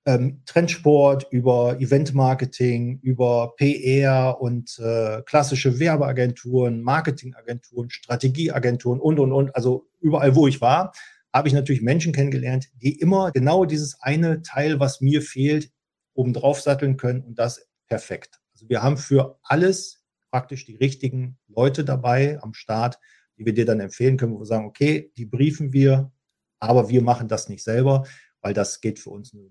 ähm, 0.06 0.42
Trendsport, 0.46 1.26
über 1.30 1.78
Eventmarketing, 1.78 3.00
über 3.02 3.54
PR 3.56 4.40
und 4.40 4.78
äh, 4.78 5.22
klassische 5.22 5.78
Werbeagenturen, 5.78 6.82
Marketingagenturen, 6.82 7.90
Strategieagenturen 7.90 9.00
und, 9.00 9.18
und, 9.18 9.32
und. 9.32 9.54
Also 9.54 9.88
überall, 10.00 10.34
wo 10.34 10.46
ich 10.46 10.60
war, 10.60 10.92
habe 11.32 11.48
ich 11.48 11.54
natürlich 11.54 11.82
Menschen 11.82 12.12
kennengelernt, 12.12 12.68
die 12.74 12.98
immer 12.98 13.30
genau 13.30 13.64
dieses 13.64 14.00
eine 14.00 14.42
Teil, 14.42 14.80
was 14.80 15.00
mir 15.00 15.22
fehlt, 15.22 15.70
obendrauf 16.14 16.60
satteln 16.60 16.96
können 16.96 17.22
und 17.22 17.38
das 17.38 17.68
perfekt. 17.86 18.40
Also 18.52 18.68
wir 18.68 18.82
haben 18.82 18.96
für 18.96 19.38
alles 19.42 20.04
praktisch 20.30 20.64
die 20.64 20.76
richtigen 20.76 21.38
Leute 21.48 21.84
dabei 21.84 22.40
am 22.42 22.54
Start, 22.54 22.98
die 23.36 23.44
wir 23.44 23.54
dir 23.54 23.64
dann 23.64 23.80
empfehlen 23.80 24.16
können, 24.16 24.34
wo 24.34 24.40
wir 24.40 24.46
sagen, 24.46 24.66
okay, 24.66 25.12
die 25.16 25.26
briefen 25.26 25.72
wir, 25.72 26.12
aber 26.58 26.88
wir 26.88 27.02
machen 27.02 27.28
das 27.28 27.48
nicht 27.48 27.64
selber, 27.64 28.06
weil 28.40 28.54
das 28.54 28.80
geht 28.80 28.98
für 28.98 29.10
uns 29.10 29.32
nur 29.32 29.50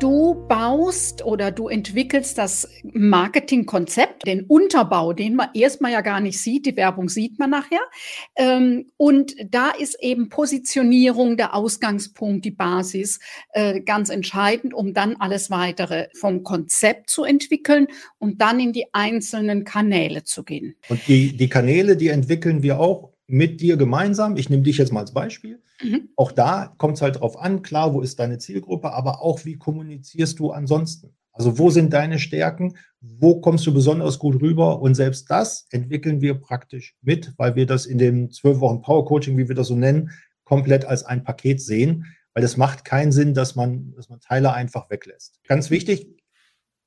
Du 0.01 0.47
baust 0.47 1.25
oder 1.25 1.51
du 1.51 1.67
entwickelst 1.67 2.39
das 2.39 2.69
Marketingkonzept, 2.85 4.29
den 4.29 4.45
Unterbau, 4.45 5.13
den 5.13 5.35
man 5.35 5.49
erstmal 5.55 5.91
ja 5.91 6.03
gar 6.03 6.21
nicht 6.21 6.41
sieht, 6.41 6.67
die 6.67 6.77
Werbung 6.77 7.09
sieht 7.09 7.41
man 7.41 7.51
nachher. 7.51 7.81
Ähm, 8.37 8.87
und 8.97 9.35
da 9.51 9.71
ist 9.71 9.97
eben 10.01 10.29
Positionierung 10.29 11.37
der 11.37 11.53
Ausgangspunkt, 11.53 12.45
die 12.45 12.53
Basis 12.53 13.19
äh, 13.53 13.81
ganz 13.81 14.09
entscheidend, 14.09 14.73
um 14.73 14.95
dann 14.95 15.17
alles 15.17 15.51
weitere 15.51 16.07
vom 16.15 16.45
Konzept 16.45 17.11
zu 17.11 17.25
entwickeln 17.25 17.89
und 18.19 18.41
dann 18.41 18.61
in 18.61 18.73
die 18.73 18.87
einzelnen 18.93 19.65
Kanäle 19.65 20.23
zu 20.23 20.45
gehen. 20.45 20.77
Und 20.89 21.01
die, 21.09 21.37
die 21.37 21.49
Kanäle, 21.49 21.97
die 21.97 22.09
entwickeln 22.09 22.63
wir 22.63 22.79
auch 22.79 23.18
mit 23.29 23.61
dir 23.61 23.77
gemeinsam. 23.77 24.37
Ich 24.37 24.51
nehme 24.51 24.63
dich 24.63 24.79
jetzt 24.79 24.93
mal 24.93 25.01
als 25.01 25.13
Beispiel. 25.13 25.63
Mhm. 25.83 26.09
Auch 26.17 26.33
da 26.33 26.75
kommt 26.79 26.97
es 26.97 27.03
halt 27.03 27.21
drauf 27.21 27.39
an, 27.39 27.63
klar, 27.63 27.95
wo 27.95 28.01
ist 28.01 28.19
deine 28.19 28.39
Zielgruppe, 28.39 28.93
aber 28.93 29.23
auch 29.23 29.45
wie 29.45 29.57
kommunizierst 29.57 30.39
du 30.39 30.51
ansonsten? 30.51 31.15
Also 31.33 31.59
wo 31.59 31.71
sind 31.71 31.93
deine 31.93 32.19
Stärken? 32.19 32.77
Wo 33.01 33.41
kommst 33.41 33.65
du 33.67 33.73
besonders 33.73 34.19
gut 34.19 34.43
rüber? 34.43 34.81
Und 34.81 34.95
selbst 34.95 35.31
das 35.31 35.69
entwickeln 35.71 36.21
wir 36.21 36.35
praktisch 36.35 36.97
mit, 37.01 37.33
weil 37.37 37.55
wir 37.55 37.67
das 37.67 37.87
in 37.87 37.99
dem 37.99 38.33
zwölf 38.33 38.59
Wochen 38.59 38.83
Power 38.83 39.05
Coaching, 39.05 39.37
wie 39.37 39.47
wir 39.47 39.55
das 39.55 39.69
so 39.69 39.77
nennen, 39.77 40.11
komplett 40.43 40.87
als 40.87 41.05
ein 41.05 41.23
Paket 41.23 41.61
sehen, 41.61 42.07
weil 42.35 42.43
es 42.43 42.57
macht 42.57 42.85
keinen 42.85 43.13
Sinn, 43.13 43.35
dass 43.35 43.55
man, 43.55 43.93
dass 43.95 44.09
man 44.09 44.21
Teile 44.21 44.53
einfach 44.53 44.91
weglässt. 44.91 45.39
Ganz 45.47 45.71
wichtig, 45.71 46.09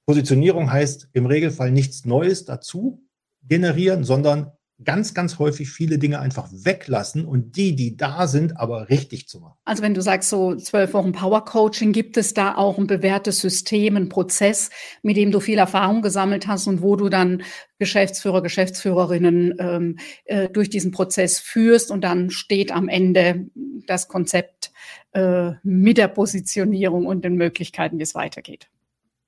Positionierung 0.05 0.71
heißt 0.71 1.09
im 1.13 1.27
Regelfall 1.27 1.71
nichts 1.71 2.05
Neues 2.05 2.43
dazu 2.43 3.07
generieren, 3.43 4.03
sondern 4.03 4.51
ganz, 4.83 5.13
ganz 5.13 5.39
häufig 5.39 5.69
viele 5.69 5.97
Dinge 5.97 6.19
einfach 6.19 6.49
weglassen 6.51 7.25
und 7.25 7.55
die, 7.55 7.75
die 7.75 7.97
da 7.97 8.27
sind, 8.27 8.57
aber 8.57 8.89
richtig 8.89 9.27
zu 9.27 9.39
machen. 9.39 9.57
Also 9.65 9.83
wenn 9.83 9.93
du 9.93 10.01
sagst, 10.01 10.29
so 10.29 10.55
zwölf 10.55 10.93
Wochen 10.93 11.11
Power 11.11 11.45
Coaching, 11.45 11.91
gibt 11.91 12.17
es 12.17 12.33
da 12.33 12.55
auch 12.55 12.77
ein 12.77 12.87
bewährtes 12.87 13.39
System, 13.39 13.97
ein 13.97 14.09
Prozess, 14.09 14.69
mit 15.01 15.17
dem 15.17 15.31
du 15.31 15.39
viel 15.39 15.57
Erfahrung 15.57 16.01
gesammelt 16.01 16.47
hast 16.47 16.67
und 16.67 16.81
wo 16.81 16.95
du 16.95 17.09
dann 17.09 17.43
Geschäftsführer, 17.79 18.41
Geschäftsführerinnen 18.41 19.55
ähm, 19.59 19.97
äh, 20.25 20.49
durch 20.49 20.69
diesen 20.69 20.91
Prozess 20.91 21.39
führst 21.39 21.91
und 21.91 22.01
dann 22.01 22.29
steht 22.29 22.71
am 22.71 22.87
Ende 22.87 23.49
das 23.87 24.07
Konzept 24.07 24.71
äh, 25.13 25.51
mit 25.63 25.97
der 25.97 26.07
Positionierung 26.07 27.05
und 27.05 27.25
den 27.25 27.35
Möglichkeiten, 27.35 27.97
wie 27.99 28.03
es 28.03 28.15
weitergeht. 28.15 28.69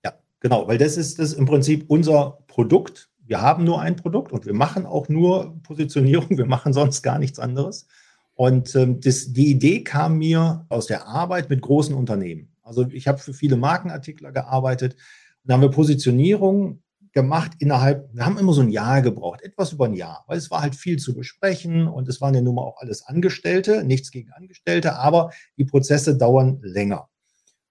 Ja, 0.05 0.13
genau, 0.39 0.67
weil 0.67 0.77
das 0.77 0.98
ist 0.98 1.19
das 1.19 1.33
im 1.33 1.45
Prinzip 1.45 1.86
unser 1.88 2.39
Produkt, 2.48 3.10
wir 3.25 3.42
haben 3.42 3.63
nur 3.63 3.82
ein 3.82 3.96
Produkt 3.96 4.32
und 4.32 4.46
wir 4.46 4.53
machen 4.53 4.86
auch 4.86 5.10
nur 5.10 5.60
Positionierung, 5.63 6.38
wir 6.38 6.46
machen 6.46 6.74
sonst 6.74 7.01
gar 7.01 7.20
nichts 7.20 7.39
anderes. 7.39 7.88
Und 8.36 8.75
ähm, 8.75 9.00
das, 9.00 9.32
die 9.32 9.51
Idee 9.51 9.84
kam 9.84 10.18
mir 10.18 10.65
aus 10.70 10.88
der 10.88 11.08
Arbeit 11.08 11.50
mit 11.50 11.62
großen 11.62 11.96
Unternehmen. 11.96 12.50
Also 12.63 12.88
ich 12.89 13.08
habe 13.08 13.20
für 13.20 13.34
viele 13.34 13.58
Markenartikler 13.58 14.32
gearbeitet 14.32 14.96
da 15.44 15.53
haben 15.53 15.62
wir 15.62 15.70
Positionierung 15.70 16.82
gemacht 17.12 17.51
innerhalb, 17.60 18.10
wir 18.13 18.25
haben 18.25 18.39
immer 18.39 18.53
so 18.53 18.62
ein 18.62 18.70
Jahr 18.70 19.01
gebraucht, 19.01 19.42
etwas 19.44 19.74
über 19.74 19.86
ein 19.86 19.94
Jahr, 19.94 20.24
weil 20.27 20.38
es 20.38 20.50
war 20.50 20.62
halt 20.62 20.75
viel 20.75 20.98
zu 20.98 21.13
besprechen 21.13 21.88
und 21.88 22.08
es 22.08 22.22
waren 22.22 22.34
ja 22.34 22.42
nun 22.42 22.56
mal 22.56 22.63
auch 22.63 22.77
alles 22.80 23.06
Angestellte, 23.06 23.84
nichts 23.84 24.10
gegen 24.10 24.32
Angestellte, 24.32 24.96
aber 24.96 25.32
die 25.58 25.65
Prozesse 25.65 26.18
dauern 26.18 26.60
länger. 26.63 27.10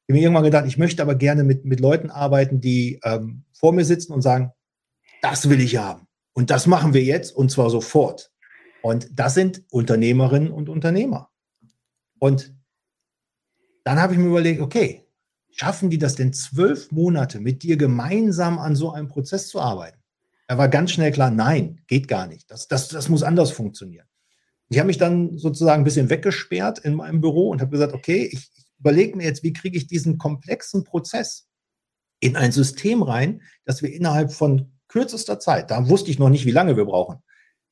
Ich 0.06 0.12
habe 0.12 0.18
mir 0.18 0.23
irgendwann 0.23 0.44
gedacht, 0.44 0.66
ich 0.66 0.78
möchte 0.78 1.02
aber 1.02 1.14
gerne 1.14 1.44
mit, 1.44 1.64
mit 1.64 1.80
Leuten 1.80 2.11
arbeiten, 2.11 2.61
die 2.61 3.00
ähm, 3.04 3.44
vor 3.52 3.73
mir 3.73 3.85
sitzen 3.85 4.12
und 4.12 4.23
sagen, 4.23 4.52
das 5.23 5.49
will 5.49 5.61
ich 5.61 5.79
haben. 5.79 6.07
Und 6.35 6.50
das 6.50 6.67
machen 6.67 6.93
wir 6.93 7.02
jetzt 7.02 7.35
und 7.35 7.50
zwar 7.50 7.71
sofort. 7.71 8.31
Und 8.83 9.09
das 9.12 9.35
sind 9.35 9.62
Unternehmerinnen 9.71 10.50
und 10.50 10.69
Unternehmer. 10.69 11.31
Und 12.19 12.55
dann 13.85 14.00
habe 14.00 14.12
ich 14.12 14.19
mir 14.19 14.26
überlegt, 14.26 14.61
okay, 14.61 15.07
schaffen 15.50 15.91
die 15.91 15.99
das 15.99 16.14
denn 16.14 16.33
zwölf 16.33 16.91
Monate 16.91 17.41
mit 17.41 17.62
dir 17.62 17.76
gemeinsam 17.76 18.59
an 18.59 18.76
so 18.76 18.93
einem 18.93 19.09
Prozess 19.09 19.49
zu 19.49 19.61
arbeiten? 19.61 19.99
Da 20.49 20.59
war 20.59 20.69
ganz 20.69 20.91
schnell 20.91 21.12
klar, 21.12 21.31
nein, 21.31 21.81
geht 21.87 22.09
gar 22.09 22.26
nicht. 22.26 22.50
Das, 22.50 22.69
das, 22.69 22.88
das 22.88 23.09
muss 23.09 23.23
anders 23.23 23.52
funktionieren. 23.52 24.07
Ich 24.69 24.79
habe 24.79 24.87
mich 24.87 24.99
dann 24.99 25.38
sozusagen 25.38 25.83
ein 25.83 25.85
bisschen 25.85 26.11
weggesperrt 26.11 26.79
in 26.81 26.95
meinem 26.95 27.21
Büro 27.21 27.50
und 27.50 27.61
habe 27.61 27.71
gesagt, 27.71 27.93
okay, 27.93 28.25
ich, 28.25 28.50
ich 28.55 28.64
überlege 28.79 29.17
mir 29.17 29.25
jetzt, 29.25 29.43
wie 29.43 29.52
kriege 29.52 29.76
ich 29.76 29.87
diesen 29.87 30.19
komplexen 30.19 30.83
Prozess 30.85 31.47
in 32.21 32.37
ein 32.37 32.52
System 32.52 33.02
rein, 33.02 33.43
dass 33.64 33.83
wir 33.83 33.93
innerhalb 33.93 34.33
von 34.33 34.72
kürzester 34.92 35.40
Zeit, 35.40 35.70
da 35.70 35.88
wusste 35.88 36.11
ich 36.11 36.18
noch 36.18 36.28
nicht, 36.28 36.44
wie 36.44 36.50
lange 36.50 36.76
wir 36.76 36.84
brauchen. 36.84 37.22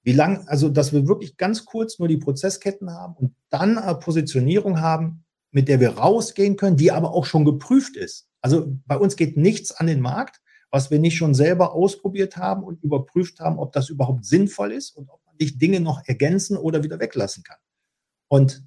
Wie 0.03 0.13
lang, 0.13 0.49
also 0.49 0.71
dass 0.71 0.95
wir 0.95 1.07
wirklich 1.07 1.37
ganz 1.37 1.67
kurz 1.67 1.99
nur 1.99 2.09
die 2.09 2.17
Prozessketten 2.17 2.91
haben 2.91 3.15
und 3.15 3.35
dann 3.51 3.77
eine 3.77 3.99
Positionierung 3.99 4.81
haben, 4.81 5.25
mit 5.51 5.69
der 5.69 5.81
wir 5.81 5.99
rausgehen 5.99 6.57
können, 6.57 6.79
die 6.79 6.91
aber 6.91 7.13
auch 7.13 7.27
schon 7.27 7.45
geprüft 7.45 7.99
ist. 7.99 8.29
Also 8.41 8.75
bei 8.87 8.97
uns 8.97 9.17
geht 9.17 9.37
nichts 9.37 9.73
an 9.73 9.87
den 9.87 10.01
Markt, 10.01 10.41
was 10.71 10.91
wir 10.91 10.99
nicht 10.99 11.17
schon 11.17 11.35
selber 11.35 11.75
ausprobiert 11.75 12.39
haben 12.39 12.63
und 12.63 12.83
überprüft 12.83 13.41
haben, 13.41 13.59
ob 13.59 13.73
das 13.73 13.91
überhaupt 13.91 14.25
sinnvoll 14.25 14.73
ist 14.73 14.97
und 14.97 15.11
ob 15.11 15.21
man 15.27 15.35
nicht 15.39 15.61
Dinge 15.61 15.81
noch 15.81 16.01
ergänzen 16.07 16.57
oder 16.57 16.83
wieder 16.83 17.01
weglassen 17.01 17.43
kann. 17.43 17.59
Und 18.29 18.65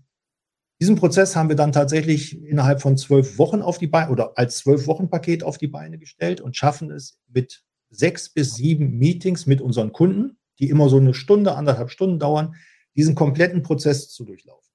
diesen 0.79 0.97
Prozess 0.97 1.35
haben 1.35 1.49
wir 1.49 1.55
dann 1.55 1.71
tatsächlich 1.71 2.39
innerhalb 2.43 2.81
von 2.81 2.97
zwölf 2.97 3.39
Wochen 3.39 3.63
auf 3.63 3.79
die 3.79 3.87
Beine 3.87 4.11
oder 4.11 4.37
als 4.37 4.57
zwölf 4.57 4.85
Wochen 4.85 5.09
Paket 5.09 5.43
auf 5.43 5.57
die 5.57 5.67
Beine 5.67 5.97
gestellt 5.97 6.41
und 6.41 6.55
schaffen 6.55 6.91
es 6.91 7.17
mit 7.29 7.63
sechs 7.93 8.29
bis 8.29 8.55
sieben 8.55 8.97
Meetings 8.97 9.45
mit 9.45 9.61
unseren 9.61 9.93
Kunden, 9.93 10.37
die 10.59 10.69
immer 10.69 10.89
so 10.89 10.97
eine 10.97 11.13
Stunde, 11.13 11.55
anderthalb 11.55 11.89
Stunden 11.89 12.19
dauern, 12.19 12.55
diesen 12.95 13.15
kompletten 13.15 13.63
Prozess 13.63 14.09
zu 14.09 14.25
durchlaufen. 14.25 14.71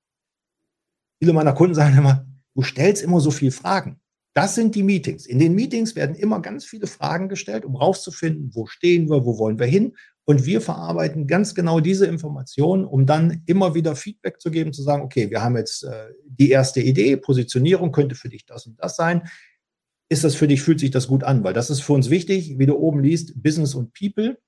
Viele 1.20 1.32
meiner 1.32 1.52
Kunden 1.52 1.75
sagen 1.75 1.96
immer, 1.96 2.26
du 2.54 2.62
stellst 2.62 3.02
immer 3.02 3.20
so 3.20 3.30
viele 3.30 3.52
Fragen. 3.52 4.00
Das 4.34 4.54
sind 4.54 4.75
die 4.75 4.82
Meetings. 4.82 5.26
In 5.26 5.38
den 5.38 5.54
Meetings 5.54 5.96
werden 5.96 6.14
immer 6.14 6.40
ganz 6.40 6.64
viele 6.64 6.87
Fragen 6.87 7.28
gestellt, 7.28 7.64
um 7.64 7.75
rauszufinden, 7.75 8.50
wo 8.54 8.66
stehen 8.66 9.08
wir, 9.10 9.25
wo 9.25 9.38
wollen 9.38 9.58
wir 9.58 9.66
hin. 9.66 9.96
Und 10.25 10.44
wir 10.44 10.60
verarbeiten 10.60 11.26
ganz 11.26 11.54
genau 11.54 11.80
diese 11.80 12.06
Informationen, 12.06 12.84
um 12.84 13.06
dann 13.06 13.42
immer 13.46 13.75
wieder 13.75 13.96
Feedback 13.96 14.40
zu 14.40 14.50
geben, 14.50 14.72
zu 14.72 14.82
sagen, 14.82 15.02
okay, 15.02 15.30
wir 15.30 15.42
haben 15.42 15.56
jetzt 15.56 15.84
äh, 15.84 16.10
die 16.25 16.50
erste 16.50 16.80
Idee, 16.80 17.16
Positionierung 17.16 17.90
könnte 17.90 18.14
für 18.14 18.28
dich 18.28 18.44
das 18.44 18.66
und 18.66 18.78
das 18.78 18.94
sein 18.94 19.22
ist 20.09 20.25
das 20.25 20.35
für 20.35 20.49
dich, 20.49 20.62
fühlt 20.62 20.81
sich 20.81 20.91
das 20.91 21.07
gut 21.07 21.25
an? 21.25 21.45
Weil 21.45 21.53
das 21.53 21.71
ist 21.71 21.81
für 21.81 21.93
uns 21.93 22.11
wichtig, 22.11 22.59
wie 22.59 22.67
du 22.67 22.77
oben 22.77 23.03
liest, 23.03 23.43
Business 23.43 23.75
und 23.75 23.93
People. 23.93 24.38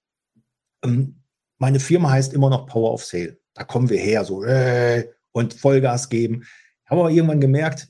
Ähm, 0.83 1.23
meine 1.59 1.81
Firma 1.81 2.11
heißt 2.11 2.33
immer 2.33 2.49
noch 2.49 2.67
Power 2.67 2.93
of 2.93 3.05
Sale. 3.05 3.39
Da 3.55 3.65
kommen 3.65 3.91
wir 3.91 3.99
her, 3.99 4.25
so 4.25 4.43
äh, 4.43 5.11
und 5.33 5.53
Vollgas 5.55 6.09
geben. 6.09 6.45
Habe 6.87 7.03
aber 7.03 7.11
irgendwann 7.11 7.41
gemerkt, 7.41 7.89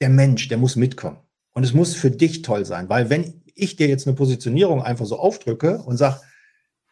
der 0.00 0.08
Mensch, 0.08 0.48
der 0.48 0.58
muss 0.58 0.74
mitkommen. 0.74 1.18
Und 1.52 1.62
es 1.62 1.72
muss 1.72 1.94
für 1.94 2.10
dich 2.10 2.42
toll 2.42 2.64
sein, 2.64 2.88
weil 2.88 3.08
wenn 3.10 3.42
ich 3.54 3.76
dir 3.76 3.86
jetzt 3.86 4.06
eine 4.06 4.16
Positionierung 4.16 4.82
einfach 4.82 5.06
so 5.06 5.18
aufdrücke 5.18 5.78
und 5.82 5.98
sage, 5.98 6.20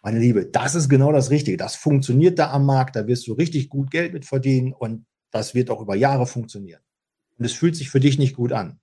meine 0.03 0.19
Liebe, 0.19 0.47
das 0.47 0.75
ist 0.75 0.89
genau 0.89 1.11
das 1.11 1.31
Richtige, 1.31 1.57
das 1.57 1.75
funktioniert 1.75 2.39
da 2.39 2.51
am 2.53 2.67
Markt, 2.67 2.97
da 2.97 3.07
wirst 3.07 3.27
du 3.27 3.33
richtig 3.33 3.69
gut 3.69 3.91
Geld 3.91 4.13
mit 4.13 4.25
verdienen 4.25 4.73
und 4.73 5.07
das 5.31 5.55
wird 5.55 5.71
auch 5.71 5.81
über 5.81 5.97
Jahre 5.97 6.27
funktionieren. 6.27 6.83
Und 7.39 7.45
es 7.45 7.53
fühlt 7.53 7.75
sich 7.75 7.91
für 7.91 8.01
dich 8.01 8.19
nicht 8.19 8.37
gut 8.37 8.53
an 8.53 8.81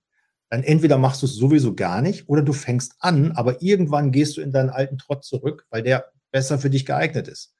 dann 0.50 0.62
entweder 0.62 0.98
machst 0.98 1.22
du 1.22 1.26
es 1.26 1.34
sowieso 1.34 1.74
gar 1.74 2.00
nicht 2.00 2.28
oder 2.28 2.42
du 2.42 2.52
fängst 2.52 2.96
an, 3.00 3.32
aber 3.32 3.62
irgendwann 3.62 4.12
gehst 4.12 4.36
du 4.36 4.40
in 4.40 4.52
deinen 4.52 4.70
alten 4.70 4.98
Trott 4.98 5.24
zurück, 5.24 5.66
weil 5.70 5.82
der 5.82 6.06
besser 6.30 6.58
für 6.58 6.70
dich 6.70 6.86
geeignet 6.86 7.28
ist. 7.28 7.54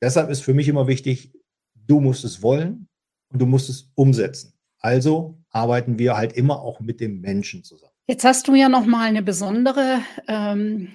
Deshalb 0.00 0.30
ist 0.30 0.42
für 0.42 0.54
mich 0.54 0.68
immer 0.68 0.86
wichtig, 0.86 1.32
du 1.74 2.00
musst 2.00 2.24
es 2.24 2.42
wollen 2.42 2.88
und 3.28 3.40
du 3.40 3.46
musst 3.46 3.68
es 3.68 3.90
umsetzen. 3.94 4.54
Also 4.78 5.38
arbeiten 5.50 5.98
wir 5.98 6.16
halt 6.16 6.32
immer 6.34 6.60
auch 6.60 6.80
mit 6.80 7.00
dem 7.00 7.20
Menschen 7.20 7.64
zusammen. 7.64 7.92
Jetzt 8.08 8.24
hast 8.24 8.46
du 8.46 8.54
ja 8.54 8.68
noch 8.68 8.86
mal 8.86 9.08
eine 9.08 9.22
besondere 9.22 10.00
ähm, 10.28 10.92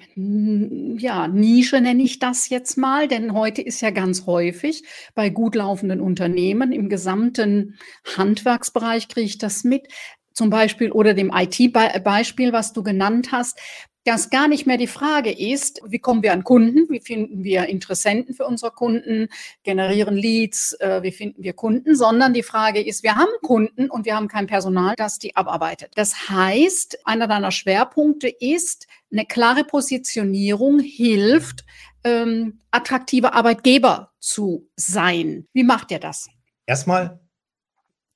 ja, 0.98 1.28
Nische, 1.28 1.78
nenne 1.82 2.02
ich 2.02 2.20
das 2.20 2.48
jetzt 2.48 2.78
mal, 2.78 3.06
denn 3.06 3.34
heute 3.34 3.60
ist 3.60 3.82
ja 3.82 3.90
ganz 3.90 4.24
häufig 4.24 4.82
bei 5.14 5.28
gut 5.28 5.54
laufenden 5.54 6.00
Unternehmen 6.00 6.72
im 6.72 6.88
gesamten 6.88 7.78
Handwerksbereich 8.16 9.08
kriege 9.08 9.26
ich 9.26 9.36
das 9.36 9.62
mit, 9.62 9.88
zum 10.34 10.50
Beispiel 10.50 10.90
oder 10.92 11.14
dem 11.14 11.32
IT-Beispiel, 11.34 12.52
was 12.52 12.72
du 12.72 12.82
genannt 12.82 13.32
hast, 13.32 13.58
dass 14.04 14.30
gar 14.30 14.48
nicht 14.48 14.66
mehr 14.66 14.78
die 14.78 14.86
Frage 14.86 15.30
ist, 15.30 15.80
wie 15.86 15.98
kommen 15.98 16.22
wir 16.22 16.32
an 16.32 16.44
Kunden, 16.44 16.88
wie 16.90 17.00
finden 17.00 17.44
wir 17.44 17.66
Interessenten 17.66 18.34
für 18.34 18.46
unsere 18.46 18.72
Kunden, 18.72 19.28
generieren 19.62 20.16
Leads, 20.16 20.74
äh, 20.80 21.02
wie 21.02 21.12
finden 21.12 21.42
wir 21.42 21.52
Kunden, 21.52 21.94
sondern 21.94 22.34
die 22.34 22.42
Frage 22.42 22.80
ist, 22.80 23.02
wir 23.02 23.14
haben 23.14 23.30
Kunden 23.42 23.90
und 23.90 24.04
wir 24.04 24.16
haben 24.16 24.28
kein 24.28 24.46
Personal, 24.46 24.94
das 24.96 25.18
die 25.18 25.36
abarbeitet. 25.36 25.92
Das 25.94 26.28
heißt, 26.28 27.06
einer 27.06 27.28
deiner 27.28 27.52
Schwerpunkte 27.52 28.28
ist, 28.28 28.86
eine 29.12 29.24
klare 29.24 29.64
Positionierung 29.64 30.80
hilft, 30.80 31.64
ähm, 32.04 32.60
attraktive 32.70 33.34
Arbeitgeber 33.34 34.10
zu 34.18 34.68
sein. 34.74 35.46
Wie 35.52 35.64
macht 35.64 35.90
ihr 35.92 36.00
das? 36.00 36.28
Erstmal 36.66 37.20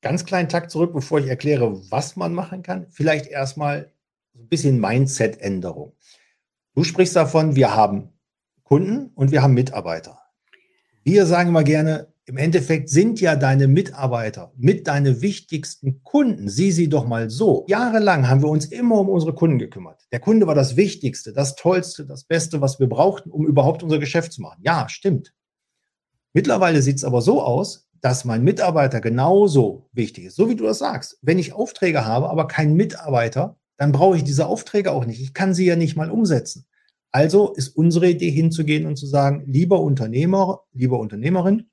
ganz 0.06 0.24
kleinen 0.24 0.48
Takt 0.48 0.70
zurück, 0.70 0.92
bevor 0.92 1.18
ich 1.18 1.26
erkläre, 1.26 1.90
was 1.90 2.14
man 2.14 2.32
machen 2.32 2.62
kann. 2.62 2.86
Vielleicht 2.90 3.26
erstmal 3.26 3.92
ein 4.36 4.46
bisschen 4.46 4.80
Mindset-Änderung. 4.80 5.94
Du 6.76 6.84
sprichst 6.84 7.16
davon, 7.16 7.56
wir 7.56 7.74
haben 7.74 8.10
Kunden 8.62 9.10
und 9.16 9.32
wir 9.32 9.42
haben 9.42 9.54
Mitarbeiter. 9.54 10.20
Wir 11.02 11.26
sagen 11.26 11.48
immer 11.48 11.64
gerne, 11.64 12.12
im 12.24 12.36
Endeffekt 12.36 12.88
sind 12.88 13.20
ja 13.20 13.34
deine 13.34 13.66
Mitarbeiter 13.66 14.52
mit 14.56 14.86
deine 14.86 15.22
wichtigsten 15.22 16.04
Kunden. 16.04 16.48
Sieh 16.48 16.70
sie 16.70 16.88
doch 16.88 17.04
mal 17.04 17.28
so. 17.28 17.64
Jahrelang 17.66 18.28
haben 18.28 18.42
wir 18.42 18.48
uns 18.48 18.66
immer 18.66 19.00
um 19.00 19.08
unsere 19.08 19.34
Kunden 19.34 19.58
gekümmert. 19.58 20.06
Der 20.12 20.20
Kunde 20.20 20.46
war 20.46 20.54
das 20.54 20.76
Wichtigste, 20.76 21.32
das 21.32 21.56
Tollste, 21.56 22.06
das 22.06 22.22
Beste, 22.22 22.60
was 22.60 22.78
wir 22.78 22.88
brauchten, 22.88 23.32
um 23.32 23.44
überhaupt 23.44 23.82
unser 23.82 23.98
Geschäft 23.98 24.32
zu 24.32 24.40
machen. 24.40 24.60
Ja, 24.62 24.88
stimmt. 24.88 25.34
Mittlerweile 26.32 26.80
sieht 26.80 26.98
es 26.98 27.04
aber 27.04 27.22
so 27.22 27.42
aus, 27.42 27.85
dass 28.00 28.24
mein 28.24 28.44
Mitarbeiter 28.44 29.00
genauso 29.00 29.88
wichtig 29.92 30.26
ist. 30.26 30.36
So 30.36 30.48
wie 30.48 30.56
du 30.56 30.64
das 30.64 30.78
sagst. 30.78 31.18
Wenn 31.22 31.38
ich 31.38 31.52
Aufträge 31.52 32.04
habe, 32.04 32.30
aber 32.30 32.48
keinen 32.48 32.74
Mitarbeiter, 32.74 33.58
dann 33.76 33.92
brauche 33.92 34.16
ich 34.16 34.24
diese 34.24 34.46
Aufträge 34.46 34.92
auch 34.92 35.04
nicht. 35.04 35.20
Ich 35.20 35.34
kann 35.34 35.54
sie 35.54 35.66
ja 35.66 35.76
nicht 35.76 35.96
mal 35.96 36.10
umsetzen. 36.10 36.66
Also 37.12 37.52
ist 37.52 37.68
unsere 37.68 38.08
Idee 38.08 38.30
hinzugehen 38.30 38.86
und 38.86 38.96
zu 38.96 39.06
sagen, 39.06 39.44
lieber 39.46 39.80
Unternehmer, 39.80 40.62
lieber 40.72 40.98
Unternehmerin, 40.98 41.70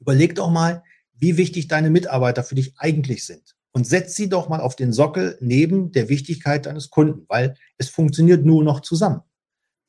überleg 0.00 0.34
doch 0.34 0.50
mal, 0.50 0.82
wie 1.12 1.36
wichtig 1.36 1.68
deine 1.68 1.90
Mitarbeiter 1.90 2.42
für 2.42 2.54
dich 2.54 2.74
eigentlich 2.78 3.24
sind. 3.24 3.56
Und 3.72 3.86
setz 3.86 4.14
sie 4.14 4.28
doch 4.28 4.48
mal 4.48 4.60
auf 4.60 4.76
den 4.76 4.92
Sockel 4.92 5.36
neben 5.40 5.92
der 5.92 6.08
Wichtigkeit 6.08 6.66
deines 6.66 6.90
Kunden, 6.90 7.24
weil 7.28 7.56
es 7.76 7.88
funktioniert 7.88 8.44
nur 8.44 8.62
noch 8.62 8.80
zusammen. 8.80 9.22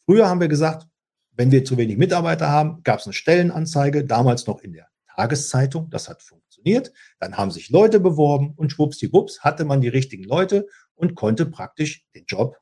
Früher 0.05 0.27
haben 0.27 0.39
wir 0.39 0.47
gesagt, 0.47 0.87
wenn 1.31 1.51
wir 1.51 1.65
zu 1.65 1.77
wenig 1.77 1.97
Mitarbeiter 1.97 2.49
haben, 2.49 2.81
gab 2.83 2.99
es 2.99 3.05
eine 3.05 3.13
Stellenanzeige, 3.13 4.05
damals 4.05 4.47
noch 4.47 4.61
in 4.61 4.73
der 4.73 4.87
Tageszeitung. 5.15 5.89
Das 5.89 6.09
hat 6.09 6.21
funktioniert. 6.21 6.91
Dann 7.19 7.37
haben 7.37 7.51
sich 7.51 7.69
Leute 7.69 7.99
beworben 7.99 8.53
und 8.55 8.71
schwuppsdiwupps 8.71 9.41
hatte 9.41 9.65
man 9.65 9.81
die 9.81 9.87
richtigen 9.87 10.23
Leute 10.23 10.67
und 10.95 11.15
konnte 11.15 11.45
praktisch 11.45 12.05
den 12.13 12.25
Job 12.25 12.57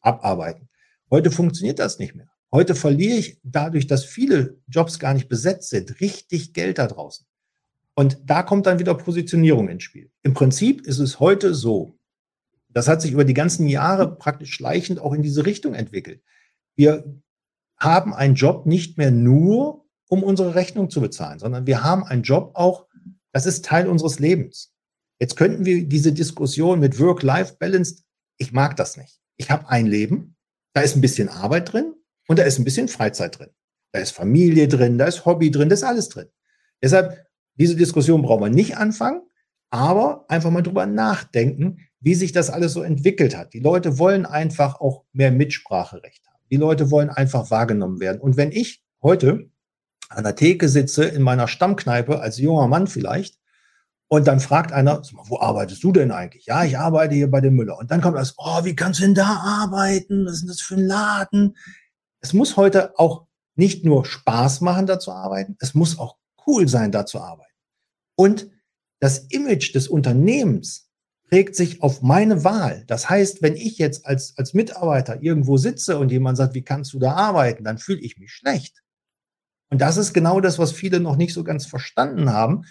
abarbeiten. 0.00 0.68
Heute 1.10 1.30
funktioniert 1.30 1.78
das 1.78 1.98
nicht 1.98 2.14
mehr. 2.14 2.28
Heute 2.52 2.74
verliere 2.74 3.16
ich 3.16 3.40
dadurch, 3.42 3.86
dass 3.86 4.04
viele 4.04 4.58
Jobs 4.68 4.98
gar 4.98 5.12
nicht 5.12 5.28
besetzt 5.28 5.68
sind, 5.68 6.00
richtig 6.00 6.54
Geld 6.54 6.78
da 6.78 6.86
draußen. 6.86 7.26
Und 7.94 8.18
da 8.24 8.42
kommt 8.42 8.66
dann 8.66 8.78
wieder 8.78 8.94
Positionierung 8.94 9.68
ins 9.68 9.82
Spiel. 9.82 10.10
Im 10.22 10.32
Prinzip 10.32 10.82
ist 10.82 10.98
es 10.98 11.20
heute 11.20 11.52
so, 11.52 11.98
das 12.68 12.88
hat 12.88 13.02
sich 13.02 13.12
über 13.12 13.24
die 13.24 13.34
ganzen 13.34 13.66
Jahre 13.66 14.16
praktisch 14.16 14.52
schleichend 14.52 15.00
auch 15.00 15.12
in 15.12 15.22
diese 15.22 15.44
Richtung 15.44 15.74
entwickelt. 15.74 16.22
Wir 16.76 17.20
haben 17.76 18.14
einen 18.14 18.34
Job 18.34 18.66
nicht 18.66 18.98
mehr 18.98 19.10
nur, 19.10 19.84
um 20.08 20.22
unsere 20.22 20.54
Rechnung 20.54 20.90
zu 20.90 21.00
bezahlen, 21.00 21.38
sondern 21.38 21.66
wir 21.66 21.84
haben 21.84 22.04
einen 22.04 22.22
Job 22.22 22.52
auch, 22.54 22.86
das 23.32 23.46
ist 23.46 23.64
Teil 23.64 23.86
unseres 23.86 24.18
Lebens. 24.18 24.72
Jetzt 25.20 25.36
könnten 25.36 25.64
wir 25.64 25.86
diese 25.86 26.12
Diskussion 26.12 26.80
mit 26.80 26.98
Work-Life-Balance, 26.98 28.02
ich 28.38 28.52
mag 28.52 28.76
das 28.76 28.96
nicht. 28.96 29.20
Ich 29.36 29.50
habe 29.50 29.68
ein 29.68 29.86
Leben, 29.86 30.36
da 30.74 30.80
ist 30.80 30.96
ein 30.96 31.00
bisschen 31.00 31.28
Arbeit 31.28 31.72
drin 31.72 31.94
und 32.28 32.38
da 32.38 32.44
ist 32.44 32.58
ein 32.58 32.64
bisschen 32.64 32.88
Freizeit 32.88 33.38
drin. 33.38 33.50
Da 33.92 34.00
ist 34.00 34.12
Familie 34.12 34.68
drin, 34.68 34.98
da 34.98 35.06
ist 35.06 35.24
Hobby 35.24 35.50
drin, 35.50 35.68
da 35.68 35.74
ist 35.74 35.84
alles 35.84 36.08
drin. 36.08 36.28
Deshalb, 36.82 37.26
diese 37.54 37.76
Diskussion 37.76 38.22
brauchen 38.22 38.44
wir 38.44 38.50
nicht 38.50 38.76
anfangen, 38.76 39.22
aber 39.70 40.24
einfach 40.28 40.50
mal 40.50 40.62
drüber 40.62 40.86
nachdenken, 40.86 41.78
wie 42.00 42.14
sich 42.14 42.32
das 42.32 42.50
alles 42.50 42.72
so 42.72 42.82
entwickelt 42.82 43.36
hat. 43.36 43.52
Die 43.52 43.60
Leute 43.60 43.98
wollen 43.98 44.24
einfach 44.24 44.80
auch 44.80 45.04
mehr 45.12 45.32
Mitspracherecht 45.32 46.26
haben. 46.28 46.44
Die 46.50 46.56
Leute 46.56 46.90
wollen 46.90 47.10
einfach 47.10 47.50
wahrgenommen 47.50 48.00
werden. 48.00 48.20
Und 48.20 48.36
wenn 48.36 48.52
ich 48.52 48.82
heute 49.02 49.50
an 50.08 50.24
der 50.24 50.36
Theke 50.36 50.68
sitze 50.68 51.04
in 51.04 51.22
meiner 51.22 51.48
Stammkneipe 51.48 52.20
als 52.20 52.38
junger 52.38 52.68
Mann 52.68 52.86
vielleicht 52.86 53.38
und 54.08 54.26
dann 54.26 54.40
fragt 54.40 54.72
einer, 54.72 55.02
wo 55.12 55.38
arbeitest 55.38 55.84
du 55.84 55.92
denn 55.92 56.10
eigentlich? 56.10 56.46
Ja, 56.46 56.64
ich 56.64 56.78
arbeite 56.78 57.14
hier 57.14 57.30
bei 57.30 57.42
dem 57.42 57.54
Müller. 57.56 57.78
Und 57.78 57.90
dann 57.90 58.00
kommt 58.00 58.16
das, 58.16 58.34
oh, 58.38 58.64
wie 58.64 58.74
kannst 58.74 59.00
du 59.00 59.04
denn 59.04 59.14
da 59.14 59.26
arbeiten? 59.26 60.24
Was 60.24 60.34
ist 60.34 60.40
denn 60.40 60.48
das 60.48 60.60
für 60.62 60.74
ein 60.76 60.86
Laden? 60.86 61.56
Es 62.20 62.32
muss 62.32 62.56
heute 62.56 62.98
auch 62.98 63.26
nicht 63.54 63.84
nur 63.84 64.06
Spaß 64.06 64.62
machen, 64.62 64.86
da 64.86 64.98
zu 64.98 65.12
arbeiten, 65.12 65.56
es 65.60 65.74
muss 65.74 65.98
auch 65.98 66.16
cool 66.46 66.68
sein, 66.68 66.92
da 66.92 67.04
zu 67.04 67.20
arbeiten. 67.20 67.52
Und 68.16 68.48
das 69.00 69.18
Image 69.30 69.74
des 69.74 69.88
Unternehmens 69.88 70.88
prägt 71.28 71.54
sich 71.54 71.82
auf 71.82 72.00
meine 72.00 72.44
Wahl. 72.44 72.84
Das 72.86 73.10
heißt, 73.10 73.42
wenn 73.42 73.56
ich 73.56 73.78
jetzt 73.78 74.06
als, 74.06 74.34
als 74.38 74.54
Mitarbeiter 74.54 75.22
irgendwo 75.22 75.58
sitze 75.58 75.98
und 75.98 76.10
jemand 76.10 76.38
sagt, 76.38 76.54
wie 76.54 76.62
kannst 76.62 76.94
du 76.94 76.98
da 76.98 77.12
arbeiten, 77.12 77.64
dann 77.64 77.78
fühle 77.78 78.00
ich 78.00 78.16
mich 78.16 78.32
schlecht. 78.32 78.82
Und 79.70 79.80
das 79.80 79.96
ist 79.96 80.12
genau 80.12 80.40
das, 80.40 80.58
was 80.58 80.72
viele 80.72 81.00
noch 81.00 81.16
nicht 81.16 81.34
so 81.34 81.44
ganz 81.44 81.66
verstanden 81.66 82.32
haben. 82.32 82.62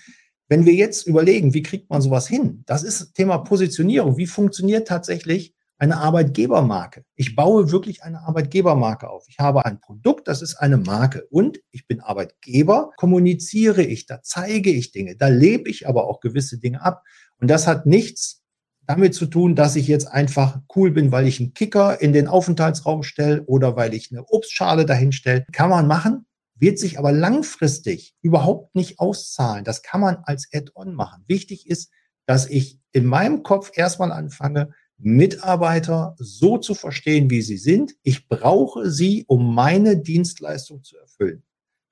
Wenn 0.49 0.65
wir 0.65 0.73
jetzt 0.73 1.05
überlegen, 1.05 1.53
wie 1.53 1.61
kriegt 1.61 1.89
man 1.89 2.01
sowas 2.01 2.27
hin? 2.27 2.63
Das 2.65 2.83
ist 2.83 3.13
Thema 3.13 3.39
Positionierung. 3.39 4.17
Wie 4.17 4.27
funktioniert 4.27 4.87
tatsächlich 4.87 5.53
eine 5.77 5.97
Arbeitgebermarke? 5.97 7.03
Ich 7.15 7.35
baue 7.35 7.71
wirklich 7.71 8.03
eine 8.03 8.21
Arbeitgebermarke 8.21 9.09
auf. 9.09 9.25
Ich 9.27 9.39
habe 9.39 9.65
ein 9.65 9.79
Produkt, 9.79 10.27
das 10.27 10.41
ist 10.41 10.55
eine 10.55 10.77
Marke 10.77 11.27
und 11.29 11.59
ich 11.71 11.85
bin 11.85 11.99
Arbeitgeber, 11.99 12.91
kommuniziere 12.95 13.83
ich, 13.83 14.05
da 14.05 14.21
zeige 14.23 14.71
ich 14.71 14.91
Dinge, 14.91 15.15
da 15.15 15.27
lebe 15.27 15.69
ich 15.69 15.87
aber 15.87 16.07
auch 16.07 16.19
gewisse 16.19 16.57
Dinge 16.57 16.81
ab. 16.81 17.03
Und 17.39 17.49
das 17.49 17.67
hat 17.67 17.85
nichts 17.85 18.41
damit 18.87 19.13
zu 19.13 19.25
tun, 19.25 19.53
dass 19.53 19.75
ich 19.75 19.87
jetzt 19.87 20.07
einfach 20.07 20.59
cool 20.75 20.91
bin, 20.91 21.11
weil 21.11 21.27
ich 21.27 21.39
einen 21.39 21.53
Kicker 21.53 22.01
in 22.01 22.13
den 22.13 22.27
Aufenthaltsraum 22.27 23.03
stelle 23.03 23.43
oder 23.43 23.75
weil 23.75 23.93
ich 23.93 24.11
eine 24.11 24.23
Obstschale 24.23 24.85
dahin 24.85 25.11
stelle. 25.11 25.45
Kann 25.51 25.69
man 25.69 25.87
machen, 25.87 26.25
wird 26.59 26.79
sich 26.79 26.97
aber 26.97 27.11
langfristig 27.11 28.15
überhaupt 28.21 28.75
nicht 28.75 28.99
auszahlen. 28.99 29.63
Das 29.63 29.81
kann 29.81 30.01
man 30.01 30.17
als 30.23 30.49
Add-on 30.53 30.93
machen. 30.93 31.23
Wichtig 31.27 31.67
ist, 31.67 31.91
dass 32.25 32.49
ich 32.49 32.79
in 32.91 33.05
meinem 33.05 33.43
Kopf 33.43 33.71
erstmal 33.73 34.11
anfange, 34.11 34.73
Mitarbeiter 34.97 36.15
so 36.17 36.57
zu 36.57 36.73
verstehen, 36.73 37.29
wie 37.29 37.41
sie 37.41 37.57
sind. 37.57 37.93
Ich 38.03 38.27
brauche 38.27 38.89
sie, 38.89 39.25
um 39.27 39.53
meine 39.53 39.97
Dienstleistung 39.97 40.83
zu 40.83 40.97
erfüllen. 40.97 41.43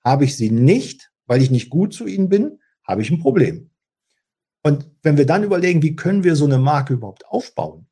Habe 0.04 0.25
ich 0.25 0.36
sie 0.36 0.49
nicht, 0.49 1.12
weil 1.28 1.41
ich 1.41 1.51
nicht 1.51 1.69
gut 1.69 1.93
zu 1.93 2.08
ihnen 2.08 2.30
bin, 2.30 2.60
habe 2.84 3.01
ich 3.01 3.12
ein 3.12 3.19
Problem. 3.19 3.69
Und 4.63 4.89
wenn 5.04 5.17
wir 5.17 5.28
dann 5.28 5.43
überlegen, 5.43 5.84
wie 5.84 5.95
können 5.95 6.23
wir 6.23 6.36
so 6.36 6.45
eine 6.45 6.58
Marke 6.58 6.95
überhaupt 6.95 7.28
aufbauen? 7.28 7.88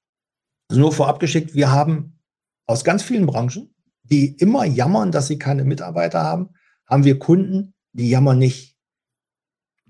Also 0.67 0.81
nur 0.81 0.91
vorab 0.91 1.19
geschickt, 1.19 1.53
wir 1.53 1.71
haben 1.71 2.19
aus 2.65 2.83
ganz 2.83 3.03
vielen 3.03 3.27
Branchen, 3.27 3.75
die 4.01 4.35
immer 4.37 4.65
jammern, 4.65 5.11
dass 5.11 5.27
sie 5.27 5.37
keine 5.37 5.63
Mitarbeiter 5.63 6.23
haben, 6.23 6.49
haben 6.87 7.03
wir 7.03 7.19
Kunden, 7.19 7.73
die 7.93 8.09
jammern 8.09 8.39
nicht. 8.39 8.75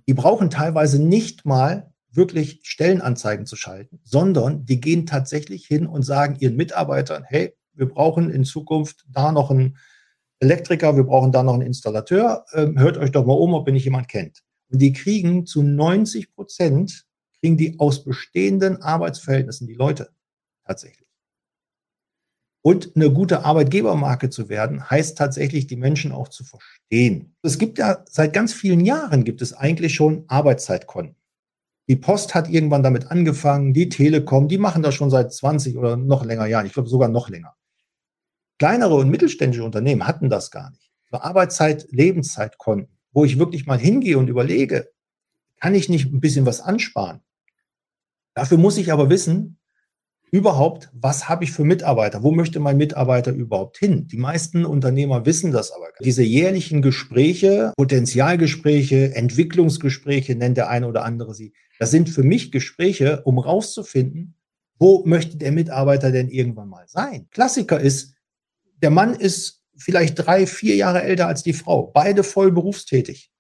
Die 0.08 0.14
brauchen 0.14 0.50
teilweise 0.50 1.02
nicht 1.02 1.46
mal 1.46 1.94
wirklich 2.12 2.60
Stellenanzeigen 2.64 3.46
zu 3.46 3.56
schalten, 3.56 4.00
sondern 4.04 4.66
die 4.66 4.80
gehen 4.80 5.06
tatsächlich 5.06 5.66
hin 5.66 5.88
und 5.88 6.04
sagen 6.04 6.38
ihren 6.40 6.56
Mitarbeitern, 6.56 7.24
hey, 7.26 7.56
wir 7.74 7.88
brauchen 7.88 8.30
in 8.30 8.46
Zukunft 8.46 9.06
da 9.10 9.32
noch 9.32 9.50
einen 9.50 9.78
Elektriker, 10.40 10.96
wir 10.96 11.04
brauchen 11.04 11.32
da 11.32 11.42
noch 11.42 11.54
einen 11.54 11.64
Installateur, 11.64 12.46
ähm, 12.54 12.78
hört 12.78 12.98
euch 12.98 13.12
doch 13.12 13.26
mal 13.26 13.34
um, 13.34 13.54
ob 13.54 13.68
ihr 13.68 13.74
nicht 13.74 13.86
jemand 13.86 14.10
kennt. 14.10 14.44
Und 14.70 14.80
die 14.80 14.94
kriegen 14.94 15.46
zu 15.46 15.64
90 15.64 16.34
Prozent, 16.34 17.06
kriegen 17.40 17.58
die 17.58 17.80
aus 17.80 18.04
bestehenden 18.04 18.82
Arbeitsverhältnissen 18.82 19.68
die 19.68 19.74
Leute 19.74 20.10
tatsächlich. 20.66 21.08
Und 22.66 22.96
eine 22.96 23.12
gute 23.12 23.44
Arbeitgebermarke 23.44 24.30
zu 24.30 24.48
werden, 24.48 24.90
heißt 24.90 25.18
tatsächlich, 25.18 25.68
die 25.68 25.76
Menschen 25.76 26.14
auch 26.14 26.30
zu 26.30 26.46
verstehen. 26.46 27.36
Es 27.42 27.58
gibt 27.58 27.78
ja 27.78 28.06
seit 28.10 28.32
ganz 28.32 28.54
vielen 28.54 28.80
Jahren 28.80 29.26
gibt 29.26 29.42
es 29.42 29.54
eigentlich 29.54 29.94
schon 29.94 30.24
Arbeitszeitkonten. 30.28 31.18
Die 31.90 31.98
Post 31.98 32.34
hat 32.34 32.50
irgendwann 32.50 32.82
damit 32.82 33.12
angefangen, 33.12 33.74
die 33.74 33.90
Telekom, 33.90 34.48
die 34.48 34.58
machen 34.58 34.82
das 34.82 34.96
schon 34.96 35.10
seit 35.10 35.34
20 35.34 35.78
oder 35.78 35.98
noch 35.98 36.24
länger 36.24 36.46
Jahren. 36.46 36.66
Ich 36.66 36.72
glaube 36.72 36.88
sogar 36.88 37.10
noch 37.10 37.28
länger. 37.28 37.54
Kleinere 38.60 38.96
und 38.96 39.10
mittelständische 39.10 39.66
Unternehmen 39.66 40.08
hatten 40.08 40.30
das 40.30 40.50
gar 40.50 40.72
nicht. 40.72 40.90
So 41.12 41.18
Arbeitszeit, 41.18 41.88
Lebenszeitkonten, 41.92 42.98
wo 43.12 43.26
ich 43.26 43.38
wirklich 43.38 43.66
mal 43.66 43.78
hingehe 43.78 44.18
und 44.18 44.30
überlege, 44.30 44.90
kann 45.60 45.76
ich 45.76 45.90
nicht 45.90 46.14
ein 46.14 46.22
bisschen 46.22 46.46
was 46.46 46.62
ansparen? 46.62 47.20
Dafür 48.34 48.58
muss 48.58 48.78
ich 48.78 48.94
aber 48.94 49.10
wissen, 49.10 49.60
überhaupt, 50.34 50.90
was 50.94 51.30
habe 51.30 51.44
ich 51.44 51.52
für 51.52 51.64
Mitarbeiter? 51.64 52.24
Wo 52.24 52.32
möchte 52.32 52.60
mein 52.60 52.76
Mitarbeiter 52.76 53.32
überhaupt 53.32 53.78
hin? 53.78 54.08
Die 54.08 54.18
meisten 54.18 54.66
Unternehmer 54.66 55.28
wissen 55.28 55.52
das 55.52 55.72
aber. 55.72 55.90
Diese 56.04 56.24
jährlichen 56.24 56.82
Gespräche, 56.82 57.72
Potenzialgespräche, 57.78 59.14
Entwicklungsgespräche, 59.14 60.34
nennt 60.34 60.58
der 60.58 60.72
eine 60.72 60.88
oder 60.88 61.06
andere 61.06 61.36
sie. 61.36 61.54
Das 61.78 61.92
sind 61.92 62.10
für 62.10 62.24
mich 62.24 62.52
Gespräche, 62.52 63.22
um 63.26 63.38
rauszufinden, 63.38 64.36
wo 64.80 65.04
möchte 65.06 65.38
der 65.38 65.52
Mitarbeiter 65.52 66.12
denn 66.12 66.30
irgendwann 66.30 66.68
mal 66.68 66.88
sein? 66.88 67.28
Klassiker 67.30 67.80
ist, 67.80 68.16
der 68.82 68.90
Mann 68.90 69.14
ist 69.14 69.62
vielleicht 69.78 70.16
drei, 70.16 70.48
vier 70.48 70.76
Jahre 70.76 71.04
älter 71.04 71.28
als 71.28 71.44
die 71.44 71.54
Frau, 71.54 71.92
beide 71.94 72.24
voll 72.24 72.52
berufstätig. 72.52 73.32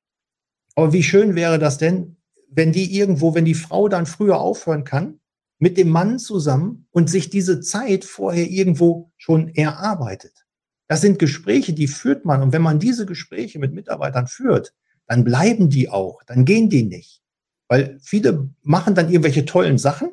Aber 0.75 0.93
wie 0.93 1.01
schön 1.01 1.33
wäre 1.33 1.57
das 1.57 1.79
denn, 1.79 2.17
wenn 2.51 2.71
die 2.71 2.95
irgendwo, 2.95 3.33
wenn 3.33 3.45
die 3.45 3.55
Frau 3.55 3.87
dann 3.87 4.05
früher 4.05 4.39
aufhören 4.39 4.83
kann, 4.83 5.19
mit 5.59 5.77
dem 5.77 5.89
Mann 5.89 6.19
zusammen 6.19 6.87
und 6.91 7.09
sich 7.09 7.29
diese 7.29 7.61
Zeit 7.61 8.05
vorher 8.05 8.49
irgendwo 8.49 9.11
schon 9.17 9.49
erarbeitet. 9.49 10.45
Das 10.87 11.01
sind 11.01 11.19
Gespräche, 11.19 11.73
die 11.73 11.87
führt 11.87 12.25
man. 12.25 12.41
Und 12.41 12.53
wenn 12.53 12.61
man 12.61 12.79
diese 12.79 13.05
Gespräche 13.05 13.59
mit 13.59 13.73
Mitarbeitern 13.73 14.27
führt, 14.27 14.73
dann 15.07 15.23
bleiben 15.23 15.69
die 15.69 15.89
auch, 15.89 16.23
dann 16.23 16.45
gehen 16.45 16.69
die 16.69 16.83
nicht. 16.83 17.21
Weil 17.67 17.97
viele 18.01 18.49
machen 18.61 18.95
dann 18.95 19.09
irgendwelche 19.09 19.45
tollen 19.45 19.77
Sachen 19.77 20.11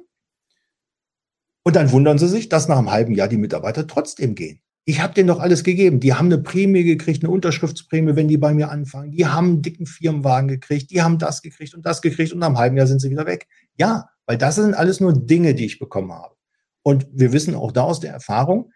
und 1.62 1.76
dann 1.76 1.92
wundern 1.92 2.18
sie 2.18 2.28
sich, 2.28 2.48
dass 2.48 2.68
nach 2.68 2.78
einem 2.78 2.90
halben 2.90 3.14
Jahr 3.14 3.28
die 3.28 3.36
Mitarbeiter 3.36 3.86
trotzdem 3.86 4.34
gehen. 4.34 4.60
Ich 4.86 5.00
habe 5.00 5.14
denen 5.14 5.28
doch 5.28 5.40
alles 5.40 5.62
gegeben. 5.62 6.00
Die 6.00 6.14
haben 6.14 6.26
eine 6.26 6.38
Prämie 6.38 6.84
gekriegt, 6.84 7.22
eine 7.22 7.32
Unterschriftsprämie, 7.32 8.16
wenn 8.16 8.28
die 8.28 8.38
bei 8.38 8.54
mir 8.54 8.70
anfangen. 8.70 9.12
Die 9.12 9.26
haben 9.26 9.46
einen 9.48 9.62
dicken 9.62 9.86
Firmenwagen 9.86 10.48
gekriegt, 10.48 10.90
die 10.90 11.02
haben 11.02 11.18
das 11.18 11.42
gekriegt 11.42 11.74
und 11.74 11.84
das 11.84 12.00
gekriegt 12.00 12.32
und 12.32 12.38
nach 12.38 12.48
einem 12.48 12.58
halben 12.58 12.76
Jahr 12.76 12.86
sind 12.86 13.00
sie 13.00 13.10
wieder 13.10 13.26
weg. 13.26 13.46
Ja, 13.76 14.08
weil 14.26 14.38
das 14.38 14.56
sind 14.56 14.74
alles 14.74 15.00
nur 15.00 15.12
Dinge, 15.12 15.54
die 15.54 15.66
ich 15.66 15.78
bekommen 15.78 16.12
habe. 16.12 16.34
Und 16.82 17.06
wir 17.12 17.32
wissen 17.32 17.54
auch 17.54 17.72
da 17.72 17.82
aus 17.82 18.00
der 18.00 18.12
Erfahrung, 18.12 18.72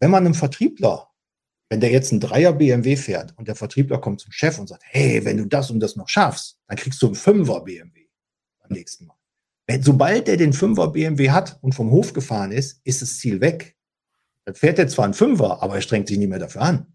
wenn 0.00 0.10
man 0.10 0.24
einem 0.24 0.34
Vertriebler, 0.34 1.08
wenn 1.68 1.80
der 1.80 1.90
jetzt 1.90 2.12
ein 2.12 2.20
Dreier 2.20 2.52
BMW 2.52 2.96
fährt 2.96 3.34
und 3.36 3.48
der 3.48 3.56
Vertriebler 3.56 3.98
kommt 3.98 4.20
zum 4.20 4.32
Chef 4.32 4.58
und 4.58 4.68
sagt, 4.68 4.82
hey, 4.86 5.24
wenn 5.24 5.36
du 5.36 5.46
das 5.46 5.70
und 5.70 5.80
das 5.80 5.96
noch 5.96 6.08
schaffst, 6.08 6.58
dann 6.68 6.76
kriegst 6.76 7.00
du 7.02 7.06
einen 7.06 7.14
Fünfer 7.14 7.60
BMW 7.62 8.06
beim 8.60 8.76
nächsten 8.76 9.06
Mal. 9.06 9.16
Wenn, 9.66 9.82
sobald 9.82 10.28
der 10.28 10.36
den 10.36 10.52
Fünfer 10.52 10.88
BMW 10.88 11.30
hat 11.30 11.58
und 11.60 11.74
vom 11.74 11.90
Hof 11.90 12.12
gefahren 12.12 12.52
ist, 12.52 12.80
ist 12.84 13.02
das 13.02 13.18
Ziel 13.18 13.40
weg. 13.40 13.76
Dann 14.44 14.54
fährt 14.54 14.78
er 14.78 14.86
zwar 14.86 15.06
einen 15.06 15.14
Fünfer, 15.14 15.60
aber 15.62 15.74
er 15.74 15.80
strengt 15.80 16.06
sich 16.06 16.18
nicht 16.18 16.28
mehr 16.28 16.38
dafür 16.38 16.62
an. 16.62 16.94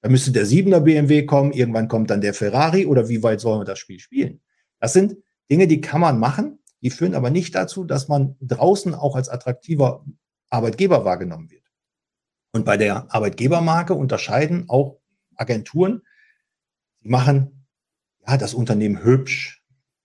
Dann 0.00 0.12
müsste 0.12 0.32
der 0.32 0.46
Siebener 0.46 0.80
BMW 0.80 1.26
kommen, 1.26 1.52
irgendwann 1.52 1.88
kommt 1.88 2.10
dann 2.10 2.20
der 2.20 2.32
Ferrari 2.32 2.86
oder 2.86 3.08
wie 3.08 3.22
weit 3.22 3.40
sollen 3.40 3.60
wir 3.60 3.64
das 3.64 3.78
Spiel 3.78 3.98
spielen? 3.98 4.40
Das 4.80 4.92
sind 4.92 5.16
Dinge, 5.50 5.66
die 5.66 5.80
kann 5.80 6.00
man 6.00 6.18
machen, 6.18 6.58
die 6.86 6.90
führen 6.90 7.16
aber 7.16 7.30
nicht 7.30 7.52
dazu, 7.56 7.82
dass 7.82 8.06
man 8.06 8.36
draußen 8.40 8.94
auch 8.94 9.16
als 9.16 9.28
attraktiver 9.28 10.04
Arbeitgeber 10.50 11.04
wahrgenommen 11.04 11.50
wird. 11.50 11.64
Und 12.52 12.64
bei 12.64 12.76
der 12.76 13.12
Arbeitgebermarke 13.12 13.92
unterscheiden 13.92 14.66
auch 14.68 15.00
Agenturen, 15.34 16.02
die 17.02 17.08
machen 17.08 17.66
ja 18.24 18.36
das 18.36 18.54
Unternehmen 18.54 19.02
hübsch. 19.02 19.64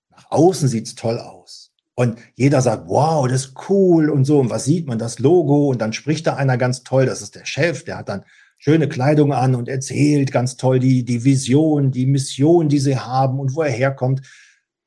Nach 0.09 0.31
außen 0.31 0.69
sieht 0.69 0.87
es 0.87 0.95
toll 0.95 1.19
aus. 1.19 1.71
Und 1.93 2.17
jeder 2.33 2.61
sagt, 2.61 2.87
wow, 2.87 3.27
das 3.27 3.45
ist 3.45 3.69
cool 3.69 4.09
und 4.09 4.25
so. 4.25 4.39
Und 4.39 4.49
was 4.49 4.65
sieht 4.65 4.87
man? 4.87 4.97
Das 4.97 5.19
Logo. 5.19 5.67
Und 5.67 5.83
dann 5.83 5.93
spricht 5.93 6.25
da 6.25 6.33
einer 6.33 6.57
ganz 6.57 6.81
toll, 6.81 7.05
das 7.05 7.21
ist 7.21 7.35
der 7.35 7.45
Chef, 7.45 7.83
der 7.83 7.99
hat 7.99 8.09
dann 8.09 8.25
schöne 8.57 8.89
Kleidung 8.89 9.33
an 9.33 9.53
und 9.53 9.69
erzählt 9.69 10.31
ganz 10.31 10.57
toll 10.57 10.79
die, 10.79 11.05
die 11.05 11.23
Vision, 11.25 11.91
die 11.91 12.07
Mission, 12.07 12.69
die 12.69 12.79
sie 12.79 12.97
haben 12.97 13.39
und 13.39 13.53
wo 13.53 13.61
er 13.61 13.69
herkommt. 13.69 14.23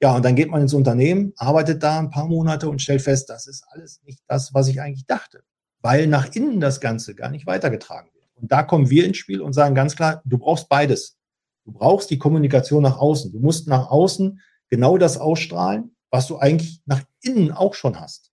Ja, 0.05 0.15
und 0.15 0.23
dann 0.23 0.37
geht 0.37 0.51
man 0.51 0.61
ins 0.61 0.75
Unternehmen, 0.75 1.33
arbeitet 1.39 1.83
da 1.83 1.99
ein 1.99 2.11
paar 2.11 2.27
Monate 2.27 2.69
und 2.69 2.83
stellt 2.83 3.01
fest, 3.01 3.31
das 3.31 3.47
ist 3.47 3.65
alles 3.71 4.03
nicht 4.03 4.21
das, 4.29 4.53
was 4.53 4.69
ich 4.69 4.83
eigentlich 4.83 5.07
dachte, 5.07 5.45
weil 5.81 6.07
nach 6.09 6.35
innen 6.35 6.61
das 6.61 6.83
Ganze 6.83 7.15
gar 7.15 7.31
nicht 7.31 7.47
weitergetragen 7.47 8.11
wird. 8.13 8.29
Und 8.35 8.53
da 8.53 8.65
kommen 8.65 8.91
wir 8.91 9.07
ins 9.07 9.17
Spiel 9.17 9.41
und 9.41 9.55
sagen 9.55 9.75
ganz 9.75 9.97
klar, 9.97 10.21
du 10.27 10.37
brauchst 10.37 10.69
beides. 10.69 11.17
Du 11.65 11.73
brauchst 11.73 12.11
die 12.11 12.19
Kommunikation 12.19 12.83
nach 12.83 12.99
außen. 12.99 13.33
Du 13.33 13.39
musst 13.39 13.67
nach 13.67 13.91
außen 13.91 14.43
genau 14.69 14.99
das 14.99 15.17
ausstrahlen, 15.17 15.97
was 16.11 16.27
du 16.27 16.37
eigentlich 16.37 16.83
nach 16.85 17.03
innen 17.23 17.51
auch 17.51 17.73
schon 17.73 17.99
hast. 17.99 18.31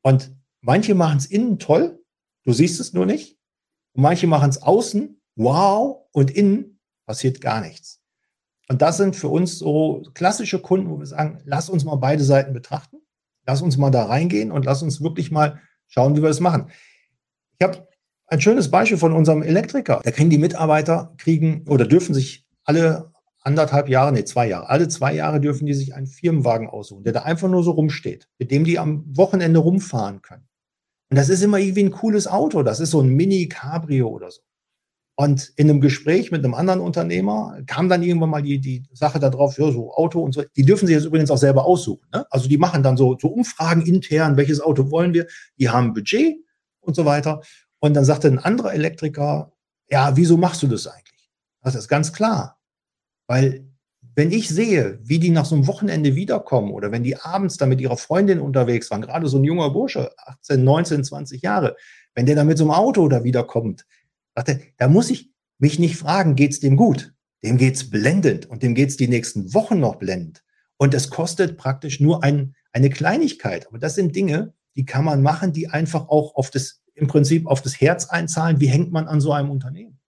Und 0.00 0.34
manche 0.62 0.94
machen 0.94 1.18
es 1.18 1.26
innen 1.26 1.58
toll, 1.58 2.02
du 2.44 2.54
siehst 2.54 2.80
es 2.80 2.94
nur 2.94 3.04
nicht. 3.04 3.38
Und 3.92 4.04
manche 4.04 4.26
machen 4.26 4.48
es 4.48 4.62
außen, 4.62 5.20
wow, 5.34 6.06
und 6.12 6.30
innen 6.30 6.80
passiert 7.04 7.42
gar 7.42 7.60
nichts. 7.60 8.00
Und 8.68 8.82
das 8.82 8.96
sind 8.96 9.16
für 9.16 9.28
uns 9.28 9.58
so 9.58 10.02
klassische 10.14 10.58
Kunden, 10.60 10.90
wo 10.90 10.98
wir 10.98 11.06
sagen, 11.06 11.38
lass 11.44 11.68
uns 11.68 11.84
mal 11.84 11.96
beide 11.96 12.24
Seiten 12.24 12.52
betrachten. 12.52 12.98
Lass 13.46 13.62
uns 13.62 13.76
mal 13.76 13.90
da 13.90 14.06
reingehen 14.06 14.50
und 14.50 14.64
lass 14.64 14.82
uns 14.82 15.00
wirklich 15.00 15.30
mal 15.30 15.60
schauen, 15.86 16.16
wie 16.16 16.22
wir 16.22 16.28
das 16.28 16.40
machen. 16.40 16.70
Ich 17.58 17.64
habe 17.64 17.86
ein 18.26 18.40
schönes 18.40 18.70
Beispiel 18.70 18.98
von 18.98 19.12
unserem 19.12 19.42
Elektriker. 19.42 20.00
Da 20.02 20.10
kriegen 20.10 20.30
die 20.30 20.38
Mitarbeiter, 20.38 21.14
kriegen 21.16 21.64
oder 21.68 21.86
dürfen 21.86 22.12
sich 22.12 22.44
alle 22.64 23.12
anderthalb 23.46 23.88
Jahre, 23.88 24.12
nee, 24.12 24.24
zwei 24.24 24.48
Jahre, 24.48 24.68
alle 24.68 24.88
zwei 24.88 25.14
Jahre 25.14 25.40
dürfen 25.40 25.66
die 25.66 25.74
sich 25.74 25.94
einen 25.94 26.08
Firmenwagen 26.08 26.68
aussuchen, 26.68 27.04
der 27.04 27.12
da 27.12 27.22
einfach 27.22 27.48
nur 27.48 27.62
so 27.62 27.70
rumsteht, 27.70 28.28
mit 28.38 28.50
dem 28.50 28.64
die 28.64 28.80
am 28.80 29.04
Wochenende 29.16 29.60
rumfahren 29.60 30.20
können. 30.20 30.48
Und 31.10 31.16
das 31.16 31.28
ist 31.28 31.42
immer 31.42 31.58
irgendwie 31.58 31.84
ein 31.84 31.92
cooles 31.92 32.26
Auto. 32.26 32.64
Das 32.64 32.80
ist 32.80 32.90
so 32.90 33.00
ein 33.00 33.08
Mini-Cabrio 33.10 34.08
oder 34.08 34.32
so. 34.32 34.40
Und 35.18 35.52
in 35.56 35.70
einem 35.70 35.80
Gespräch 35.80 36.30
mit 36.30 36.44
einem 36.44 36.52
anderen 36.52 36.80
Unternehmer 36.80 37.58
kam 37.66 37.88
dann 37.88 38.02
irgendwann 38.02 38.28
mal 38.28 38.42
die, 38.42 38.58
die 38.58 38.84
Sache 38.92 39.18
darauf, 39.18 39.58
ja, 39.58 39.72
so 39.72 39.90
Auto 39.94 40.20
und 40.20 40.32
so. 40.32 40.42
Die 40.54 40.64
dürfen 40.64 40.86
sich 40.86 40.94
jetzt 40.94 41.06
übrigens 41.06 41.30
auch 41.30 41.38
selber 41.38 41.64
aussuchen. 41.64 42.06
Ne? 42.12 42.26
Also 42.30 42.50
die 42.50 42.58
machen 42.58 42.82
dann 42.82 42.98
so, 42.98 43.16
so 43.18 43.28
Umfragen 43.28 43.80
intern, 43.80 44.36
welches 44.36 44.60
Auto 44.60 44.90
wollen 44.90 45.14
wir. 45.14 45.26
Die 45.58 45.70
haben 45.70 45.94
Budget 45.94 46.36
und 46.80 46.94
so 46.94 47.06
weiter. 47.06 47.40
Und 47.78 47.94
dann 47.94 48.04
sagte 48.04 48.28
ein 48.28 48.38
anderer 48.38 48.74
Elektriker, 48.74 49.52
ja, 49.88 50.14
wieso 50.16 50.36
machst 50.36 50.62
du 50.62 50.66
das 50.66 50.86
eigentlich? 50.86 51.30
Das 51.62 51.74
ist 51.74 51.88
ganz 51.88 52.12
klar. 52.12 52.60
Weil 53.26 53.66
wenn 54.14 54.30
ich 54.32 54.50
sehe, 54.50 54.98
wie 55.02 55.18
die 55.18 55.30
nach 55.30 55.46
so 55.46 55.54
einem 55.54 55.66
Wochenende 55.66 56.14
wiederkommen 56.14 56.72
oder 56.72 56.92
wenn 56.92 57.04
die 57.04 57.16
abends 57.16 57.56
da 57.56 57.64
mit 57.64 57.80
ihrer 57.80 57.96
Freundin 57.96 58.40
unterwegs 58.40 58.90
waren, 58.90 59.02
gerade 59.02 59.28
so 59.28 59.38
ein 59.38 59.44
junger 59.44 59.70
Bursche, 59.70 60.10
18, 60.18 60.62
19, 60.62 61.04
20 61.04 61.42
Jahre, 61.42 61.76
wenn 62.14 62.26
der 62.26 62.36
da 62.36 62.44
mit 62.44 62.58
so 62.58 62.64
einem 62.64 62.70
Auto 62.72 63.08
da 63.08 63.24
wiederkommt, 63.24 63.86
Sagte, 64.36 64.60
da 64.76 64.86
muss 64.86 65.10
ich 65.10 65.32
mich 65.58 65.78
nicht 65.78 65.96
fragen, 65.96 66.36
geht's 66.36 66.60
dem 66.60 66.76
gut? 66.76 67.14
Dem 67.42 67.56
geht's 67.56 67.90
blendend 67.90 68.46
und 68.46 68.62
dem 68.62 68.74
geht's 68.74 68.96
die 68.96 69.08
nächsten 69.08 69.54
Wochen 69.54 69.80
noch 69.80 69.96
blendend. 69.96 70.44
Und 70.76 70.94
es 70.94 71.10
kostet 71.10 71.56
praktisch 71.56 72.00
nur 72.00 72.22
ein, 72.22 72.54
eine 72.72 72.90
Kleinigkeit. 72.90 73.66
Aber 73.66 73.78
das 73.78 73.94
sind 73.94 74.14
Dinge, 74.14 74.52
die 74.74 74.84
kann 74.84 75.04
man 75.04 75.22
machen, 75.22 75.52
die 75.52 75.68
einfach 75.68 76.08
auch 76.08 76.34
auf 76.34 76.50
das, 76.50 76.82
im 76.94 77.06
Prinzip 77.06 77.46
auf 77.46 77.62
das 77.62 77.80
Herz 77.80 78.06
einzahlen. 78.06 78.60
Wie 78.60 78.68
hängt 78.68 78.92
man 78.92 79.08
an 79.08 79.20
so 79.20 79.32
einem 79.32 79.50
Unternehmen? 79.50 79.98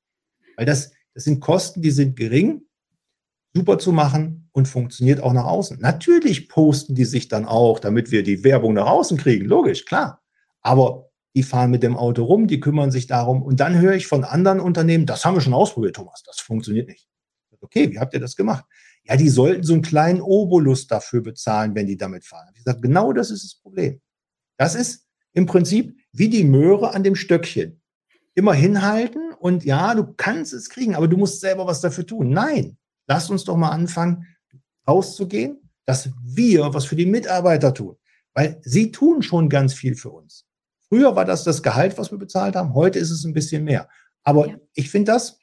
Weil 0.57 0.67
das, 0.67 0.93
das 1.15 1.25
sind 1.25 1.41
Kosten, 1.41 1.81
die 1.81 1.91
sind 1.91 2.17
gering, 2.17 2.63
super 3.55 3.79
zu 3.79 3.93
machen 3.93 4.51
und 4.53 4.69
funktioniert 4.69 5.23
auch 5.23 5.33
nach 5.33 5.47
außen. 5.47 5.79
Natürlich 5.81 6.49
posten 6.49 6.95
die 6.95 7.07
sich 7.07 7.29
dann 7.29 7.47
auch, 7.47 7.79
damit 7.79 8.11
wir 8.11 8.23
die 8.23 8.45
Werbung 8.45 8.75
nach 8.75 8.87
außen 8.87 9.17
kriegen. 9.17 9.47
Logisch, 9.47 9.87
klar. 9.87 10.23
Aber 10.61 11.08
die 11.39 11.45
fahren 11.45 11.71
mit 11.71 11.85
dem 11.85 11.97
Auto 11.97 12.25
rum, 12.25 12.49
die 12.49 12.59
kümmern 12.59 12.91
sich 12.91 13.07
darum. 13.07 13.43
Und 13.43 13.61
dann 13.61 13.79
höre 13.79 13.95
ich 13.95 14.09
von 14.09 14.25
anderen 14.25 14.59
Unternehmen, 14.59 15.07
das 15.07 15.25
haben 15.25 15.37
wir 15.37 15.41
schon 15.41 15.55
ausprobiert, 15.55 15.95
Thomas, 15.95 16.25
das 16.27 16.41
funktioniert 16.41 16.89
nicht. 16.89 17.07
Okay, 17.61 17.93
wie 17.93 18.01
habt 18.01 18.13
ihr 18.13 18.19
das 18.19 18.35
gemacht? 18.35 18.65
Ja, 19.05 19.17
die 19.17 19.29
sollten 19.29 19.63
so 19.63 19.73
einen 19.73 19.83
kleinen 19.83 20.21
Obolus 20.21 20.89
dafür 20.89 21.21
bezahlen, 21.23 21.77
wenn 21.77 21.87
die 21.87 21.97
damit 21.97 22.25
fahren. 22.25 22.53
Ich 22.57 22.65
sage, 22.65 22.81
genau 22.81 23.13
das 23.13 23.31
ist 23.31 23.45
das 23.45 23.55
Problem. 23.55 24.01
Das 24.57 24.75
ist 24.75 25.07
im 25.33 25.47
Prinzip 25.47 25.97
wie 26.11 26.29
die 26.29 26.43
Möhre 26.43 26.93
an 26.93 27.05
dem 27.05 27.15
Stöckchen. 27.15 27.81
Immer 28.35 28.55
hinhalten 28.55 29.33
und 29.39 29.65
ja, 29.65 29.95
du 29.95 30.13
kannst 30.17 30.53
es 30.53 30.69
kriegen, 30.71 30.97
aber 30.97 31.07
du 31.07 31.17
musst 31.17 31.41
selber 31.41 31.67
was 31.69 31.81
dafür 31.81 32.05
tun. 32.05 32.31
Nein, 32.31 32.79
lass 33.07 33.31
uns 33.31 33.45
doch 33.45 33.57
mal 33.57 33.71
anfangen, 33.71 34.27
rauszugehen, 34.89 35.71
dass 35.85 36.11
wir 36.25 36.75
was 36.75 36.85
für 36.85 36.97
die 36.97 37.07
Mitarbeiter 37.07 37.73
tun. 37.73 37.95
Weil 38.35 38.61
sie 38.65 38.91
tun 38.91 39.23
schon 39.23 39.49
ganz 39.49 39.73
viel 39.73 39.95
für 39.95 40.11
uns. 40.11 40.48
Früher 40.89 41.15
war 41.15 41.25
das 41.25 41.45
das 41.45 41.63
Gehalt, 41.63 41.99
was 41.99 42.11
wir 42.11 42.19
bezahlt 42.19 42.57
haben. 42.57 42.75
Heute 42.75 42.99
ist 42.99 43.11
es 43.11 43.25
ein 43.25 43.35
bisschen 43.35 43.65
mehr. 43.65 43.89
Aber 44.25 44.49
ja. 44.49 44.57
ich 44.75 44.91
finde 44.91 45.13
das, 45.13 45.39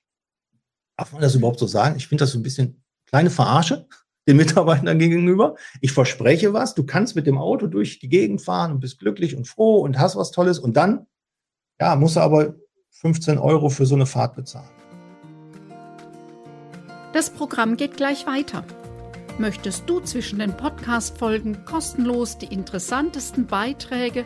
darf 0.97 1.11
man 1.11 1.21
das 1.21 1.35
überhaupt 1.35 1.59
so 1.59 1.67
sagen? 1.67 1.95
Ich 1.97 2.07
finde 2.07 2.23
das 2.23 2.31
so 2.31 2.39
ein 2.39 2.43
bisschen 2.43 2.83
kleine 3.05 3.29
Verarsche 3.29 3.87
den 4.27 4.37
Mitarbeitern 4.37 4.97
gegenüber. 4.97 5.55
Ich 5.81 5.91
verspreche 5.91 6.53
was, 6.53 6.73
du 6.73 6.83
kannst 6.83 7.15
mit 7.15 7.27
dem 7.27 7.37
Auto 7.37 7.67
durch 7.67 7.99
die 7.99 8.09
Gegend 8.09 8.41
fahren 8.41 8.71
und 8.71 8.79
bist 8.79 8.99
glücklich 8.99 9.35
und 9.35 9.47
froh 9.47 9.77
und 9.77 9.99
hast 9.99 10.15
was 10.15 10.31
Tolles 10.31 10.57
und 10.59 10.75
dann, 10.75 11.05
ja, 11.79 11.95
musst 11.95 12.15
du 12.15 12.21
aber 12.21 12.55
15 12.89 13.37
Euro 13.37 13.69
für 13.69 13.85
so 13.85 13.95
eine 13.95 14.05
Fahrt 14.05 14.35
bezahlen. 14.35 14.69
Das 17.13 17.29
Programm 17.29 17.77
geht 17.77 17.97
gleich 17.97 18.25
weiter. 18.25 18.65
Möchtest 19.37 19.89
du 19.89 19.99
zwischen 19.99 20.39
den 20.39 20.55
Podcast-Folgen 20.55 21.65
kostenlos 21.65 22.37
die 22.37 22.47
interessantesten 22.47 23.47
Beiträge 23.47 24.25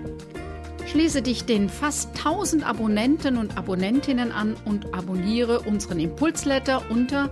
Schließe 0.91 1.21
dich 1.21 1.45
den 1.45 1.69
fast 1.69 2.09
1000 2.17 2.67
Abonnenten 2.67 3.37
und 3.37 3.57
Abonnentinnen 3.57 4.33
an 4.33 4.57
und 4.65 4.93
abonniere 4.93 5.61
unseren 5.61 6.01
Impulsletter 6.01 6.83
unter 6.89 7.31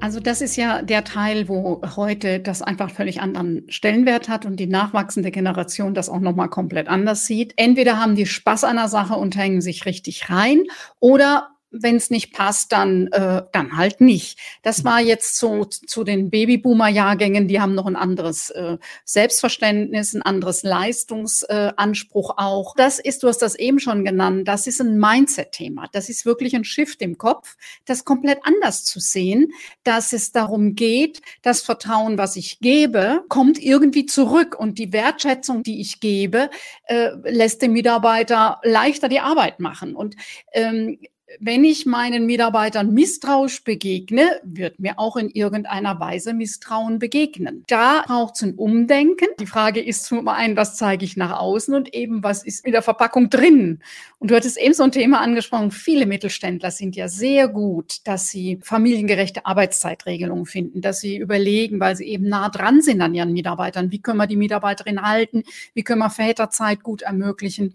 Also 0.06 0.20
das 0.20 0.40
ist 0.40 0.54
ja 0.54 0.82
der 0.82 1.02
Teil, 1.02 1.48
wo 1.48 1.82
heute 1.96 2.38
das 2.38 2.62
einfach 2.62 2.92
völlig 2.92 3.20
anderen 3.20 3.64
Stellenwert 3.68 4.28
hat 4.28 4.46
und 4.46 4.60
die 4.60 4.68
nachwachsende 4.68 5.32
Generation 5.32 5.94
das 5.94 6.08
auch 6.08 6.20
nochmal 6.20 6.48
komplett 6.48 6.86
anders 6.86 7.26
sieht. 7.26 7.54
Entweder 7.56 7.98
haben 7.98 8.14
die 8.14 8.24
Spaß 8.24 8.62
an 8.62 8.76
der 8.76 8.86
Sache 8.86 9.14
und 9.14 9.36
hängen 9.36 9.60
sich 9.60 9.84
richtig 9.84 10.30
rein 10.30 10.62
oder 11.00 11.55
wenn 11.70 11.96
es 11.96 12.10
nicht 12.10 12.32
passt, 12.32 12.72
dann, 12.72 13.08
äh, 13.08 13.42
dann 13.52 13.76
halt 13.76 14.00
nicht. 14.00 14.38
Das 14.62 14.84
war 14.84 15.00
jetzt 15.00 15.36
so 15.36 15.64
zu 15.64 16.04
den 16.04 16.30
Babyboomer-Jahrgängen, 16.30 17.48
die 17.48 17.60
haben 17.60 17.74
noch 17.74 17.86
ein 17.86 17.96
anderes 17.96 18.50
äh, 18.50 18.78
Selbstverständnis, 19.04 20.14
ein 20.14 20.22
anderes 20.22 20.62
Leistungsanspruch 20.62 22.30
äh, 22.30 22.42
auch. 22.42 22.74
Das 22.76 22.98
ist, 22.98 23.22
du 23.22 23.28
hast 23.28 23.42
das 23.42 23.56
eben 23.56 23.80
schon 23.80 24.04
genannt, 24.04 24.46
das 24.48 24.66
ist 24.66 24.80
ein 24.80 24.98
Mindset-Thema. 24.98 25.88
Das 25.92 26.08
ist 26.08 26.24
wirklich 26.24 26.54
ein 26.54 26.64
Shift 26.64 27.02
im 27.02 27.18
Kopf, 27.18 27.56
das 27.84 28.04
komplett 28.04 28.38
anders 28.42 28.84
zu 28.84 29.00
sehen, 29.00 29.52
dass 29.82 30.12
es 30.12 30.32
darum 30.32 30.74
geht, 30.74 31.20
das 31.42 31.62
Vertrauen, 31.62 32.18
was 32.18 32.36
ich 32.36 32.60
gebe, 32.60 33.24
kommt 33.28 33.58
irgendwie 33.58 34.06
zurück 34.06 34.56
und 34.58 34.78
die 34.78 34.92
Wertschätzung, 34.92 35.62
die 35.62 35.80
ich 35.80 36.00
gebe, 36.00 36.50
äh, 36.84 37.10
lässt 37.24 37.62
dem 37.62 37.72
Mitarbeiter 37.72 38.60
leichter 38.62 39.08
die 39.08 39.20
Arbeit 39.20 39.60
machen. 39.60 39.96
Und 39.96 40.16
ähm, 40.52 40.98
wenn 41.40 41.64
ich 41.64 41.86
meinen 41.86 42.24
Mitarbeitern 42.26 42.92
misstrauisch 42.94 43.64
begegne, 43.64 44.40
wird 44.44 44.78
mir 44.78 44.98
auch 44.98 45.16
in 45.16 45.28
irgendeiner 45.28 45.98
Weise 45.98 46.32
Misstrauen 46.32 46.98
begegnen. 46.98 47.64
Da 47.66 48.04
braucht 48.06 48.36
es 48.36 48.42
ein 48.42 48.54
Umdenken. 48.54 49.28
Die 49.40 49.46
Frage 49.46 49.80
ist 49.80 50.04
zum 50.04 50.28
einen, 50.28 50.56
was 50.56 50.76
zeige 50.76 51.04
ich 51.04 51.16
nach 51.16 51.38
außen 51.38 51.74
und 51.74 51.92
eben, 51.94 52.22
was 52.22 52.44
ist 52.44 52.64
in 52.64 52.72
der 52.72 52.82
Verpackung 52.82 53.28
drin? 53.28 53.80
Und 54.18 54.30
du 54.30 54.36
hattest 54.36 54.56
eben 54.56 54.72
so 54.72 54.84
ein 54.84 54.92
Thema 54.92 55.20
angesprochen. 55.20 55.72
Viele 55.72 56.06
Mittelständler 56.06 56.70
sind 56.70 56.94
ja 56.94 57.08
sehr 57.08 57.48
gut, 57.48 58.06
dass 58.06 58.28
sie 58.28 58.60
familiengerechte 58.62 59.46
Arbeitszeitregelungen 59.46 60.46
finden, 60.46 60.80
dass 60.80 61.00
sie 61.00 61.16
überlegen, 61.16 61.80
weil 61.80 61.96
sie 61.96 62.06
eben 62.06 62.28
nah 62.28 62.48
dran 62.50 62.82
sind 62.82 63.00
an 63.00 63.14
ihren 63.14 63.32
Mitarbeitern, 63.32 63.90
wie 63.90 64.00
können 64.00 64.18
wir 64.18 64.26
die 64.28 64.36
Mitarbeiterin 64.36 65.02
halten, 65.02 65.42
wie 65.74 65.82
können 65.82 66.00
wir 66.00 66.10
Väterzeit 66.10 66.82
gut 66.82 67.02
ermöglichen 67.02 67.74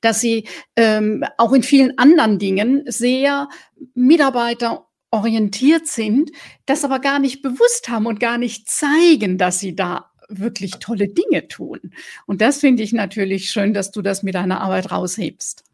dass 0.00 0.20
sie 0.20 0.48
ähm, 0.76 1.24
auch 1.38 1.52
in 1.52 1.62
vielen 1.62 1.98
anderen 1.98 2.38
Dingen 2.38 2.84
sehr 2.86 3.48
mitarbeiterorientiert 3.94 5.86
sind, 5.86 6.30
das 6.66 6.84
aber 6.84 6.98
gar 6.98 7.18
nicht 7.18 7.42
bewusst 7.42 7.88
haben 7.88 8.06
und 8.06 8.20
gar 8.20 8.38
nicht 8.38 8.68
zeigen, 8.68 9.38
dass 9.38 9.58
sie 9.58 9.74
da 9.74 10.10
wirklich 10.28 10.72
tolle 10.80 11.08
Dinge 11.08 11.48
tun. 11.48 11.80
Und 12.26 12.40
das 12.40 12.58
finde 12.58 12.82
ich 12.82 12.92
natürlich 12.92 13.50
schön, 13.50 13.74
dass 13.74 13.90
du 13.90 14.02
das 14.02 14.22
mit 14.22 14.34
deiner 14.34 14.60
Arbeit 14.60 14.90
raushebst. 14.90 15.64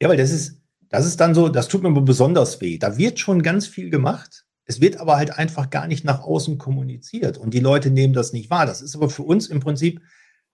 Ja, 0.00 0.08
weil 0.08 0.16
das 0.16 0.30
ist, 0.30 0.60
das 0.88 1.06
ist 1.06 1.20
dann 1.20 1.34
so, 1.34 1.48
das 1.48 1.68
tut 1.68 1.82
mir 1.82 1.92
besonders 2.00 2.60
weh. 2.60 2.78
Da 2.78 2.98
wird 2.98 3.18
schon 3.18 3.42
ganz 3.42 3.66
viel 3.66 3.90
gemacht. 3.90 4.44
Es 4.66 4.80
wird 4.80 4.96
aber 4.98 5.16
halt 5.16 5.36
einfach 5.36 5.70
gar 5.70 5.86
nicht 5.86 6.04
nach 6.04 6.20
außen 6.20 6.56
kommuniziert 6.58 7.36
und 7.36 7.52
die 7.52 7.60
Leute 7.60 7.90
nehmen 7.90 8.14
das 8.14 8.32
nicht 8.32 8.48
wahr. 8.48 8.64
Das 8.64 8.80
ist 8.80 8.96
aber 8.96 9.10
für 9.10 9.22
uns 9.22 9.48
im 9.48 9.60
Prinzip, 9.60 10.00